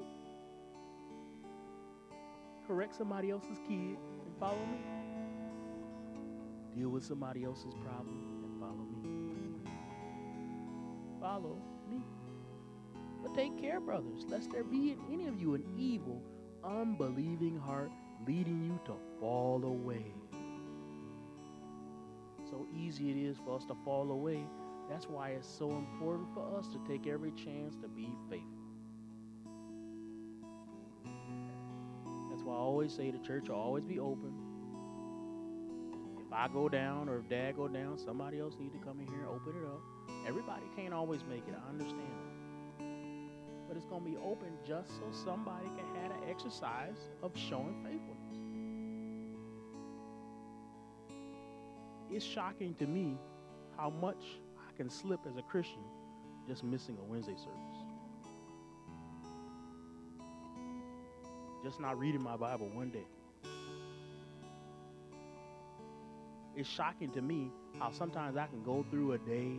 Correct 2.71 2.95
somebody 2.95 3.31
else's 3.31 3.59
kid 3.67 3.97
and 4.25 4.33
follow 4.39 4.65
me. 4.65 4.79
Deal 6.73 6.87
with 6.87 7.03
somebody 7.03 7.43
else's 7.43 7.73
problem 7.83 8.45
and 8.45 8.61
follow 8.61 8.85
me. 9.03 9.69
Follow 11.19 11.61
me. 11.89 11.99
But 13.21 13.35
take 13.35 13.59
care, 13.59 13.81
brothers, 13.81 14.23
lest 14.29 14.51
there 14.51 14.63
be 14.63 14.91
in 14.91 14.99
any 15.11 15.27
of 15.27 15.37
you 15.37 15.53
an 15.53 15.65
evil, 15.77 16.23
unbelieving 16.63 17.59
heart 17.59 17.91
leading 18.25 18.63
you 18.63 18.79
to 18.85 18.93
fall 19.19 19.65
away 19.65 20.13
so 22.49 22.67
easy 22.73 23.09
it 23.09 23.17
is 23.17 23.37
for 23.45 23.55
us 23.55 23.65
to 23.65 23.75
fall 23.85 24.11
away. 24.11 24.45
That's 24.89 25.07
why 25.07 25.29
it's 25.29 25.47
so 25.47 25.69
important 25.71 26.27
for 26.33 26.57
us 26.57 26.67
to 26.67 26.79
take 26.87 27.07
every 27.07 27.31
chance 27.31 27.75
to 27.77 27.87
be 27.87 28.09
faithful. 28.29 28.60
I 32.51 32.57
always 32.57 32.93
say 32.93 33.11
the 33.11 33.19
church 33.19 33.49
will 33.49 33.55
always 33.55 33.83
be 33.83 33.99
open. 33.99 34.33
If 36.25 36.33
I 36.33 36.47
go 36.47 36.69
down 36.69 37.09
or 37.09 37.19
if 37.19 37.29
dad 37.29 37.57
go 37.57 37.67
down, 37.67 37.97
somebody 37.97 38.39
else 38.39 38.55
need 38.59 38.71
to 38.73 38.79
come 38.79 38.99
in 38.99 39.07
here 39.07 39.19
and 39.19 39.27
open 39.27 39.53
it 39.55 39.65
up. 39.65 39.81
Everybody 40.27 40.63
can't 40.75 40.93
always 40.93 41.21
make 41.29 41.47
it. 41.47 41.55
I 41.55 41.69
understand 41.69 41.99
that. 41.99 43.67
But 43.67 43.77
it's 43.77 43.85
going 43.85 44.03
to 44.03 44.09
be 44.09 44.17
open 44.17 44.49
just 44.67 44.89
so 44.91 45.03
somebody 45.11 45.67
can 45.77 45.85
have 46.01 46.11
an 46.11 46.29
exercise 46.29 47.09
of 47.21 47.31
showing 47.37 47.75
faithfulness. 47.83 48.21
it's 52.13 52.25
shocking 52.25 52.73
to 52.75 52.85
me 52.85 53.17
how 53.77 53.89
much 53.89 54.23
I 54.57 54.75
can 54.75 54.89
slip 54.89 55.21
as 55.27 55.37
a 55.37 55.41
Christian 55.41 55.83
just 56.47 56.63
missing 56.63 56.97
a 56.99 57.03
Wednesday 57.03 57.35
service. 57.35 57.70
Just 61.63 61.79
not 61.79 61.99
reading 61.99 62.23
my 62.23 62.37
Bible 62.37 62.69
one 62.73 62.89
day. 62.89 63.05
It's 66.55 66.67
shocking 66.67 67.11
to 67.11 67.21
me 67.21 67.51
how 67.79 67.91
sometimes 67.91 68.35
I 68.35 68.47
can 68.47 68.63
go 68.63 68.85
through 68.89 69.13
a 69.13 69.17
day 69.19 69.51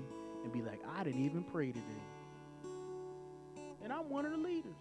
and 0.42 0.52
be 0.52 0.62
like, 0.62 0.80
I 0.96 1.04
didn't 1.04 1.24
even 1.24 1.44
pray 1.44 1.68
today. 1.68 1.82
And 3.82 3.92
I'm 3.92 4.08
one 4.10 4.26
of 4.26 4.32
the 4.32 4.38
leaders. 4.38 4.76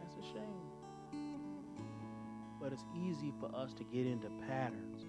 That's 0.00 0.14
a 0.16 0.32
shame. 0.32 0.70
But 2.60 2.72
it's 2.72 2.84
easy 2.96 3.32
for 3.40 3.54
us 3.54 3.72
to 3.74 3.84
get 3.84 4.06
into 4.06 4.28
patterns 4.48 5.04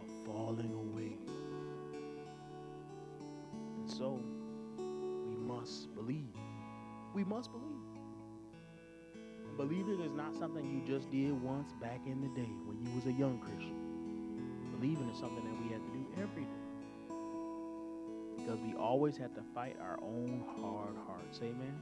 of 0.00 0.26
falling 0.26 0.72
away. 0.72 1.16
And 3.78 3.90
so, 3.90 4.20
we 4.78 5.36
must 5.36 5.94
believe. 5.94 6.34
We 7.14 7.24
must 7.24 7.50
believe. 7.50 7.75
Believing 9.56 10.02
is 10.02 10.12
not 10.12 10.36
something 10.36 10.68
you 10.68 10.82
just 10.86 11.10
did 11.10 11.32
once 11.32 11.72
back 11.80 12.00
in 12.04 12.20
the 12.20 12.28
day 12.28 12.50
when 12.66 12.76
you 12.84 12.94
was 12.94 13.06
a 13.06 13.12
young 13.12 13.38
Christian. 13.38 13.74
Believing 14.78 15.08
is 15.08 15.18
something 15.18 15.42
that 15.42 15.64
we 15.64 15.72
have 15.72 15.80
to 15.80 15.92
do 15.96 16.06
every 16.20 16.42
day. 16.42 16.66
Because 18.36 18.60
we 18.60 18.74
always 18.74 19.16
have 19.16 19.34
to 19.34 19.42
fight 19.54 19.76
our 19.80 19.98
own 20.02 20.44
hard 20.60 20.96
hearts. 21.06 21.40
Amen. 21.42 21.74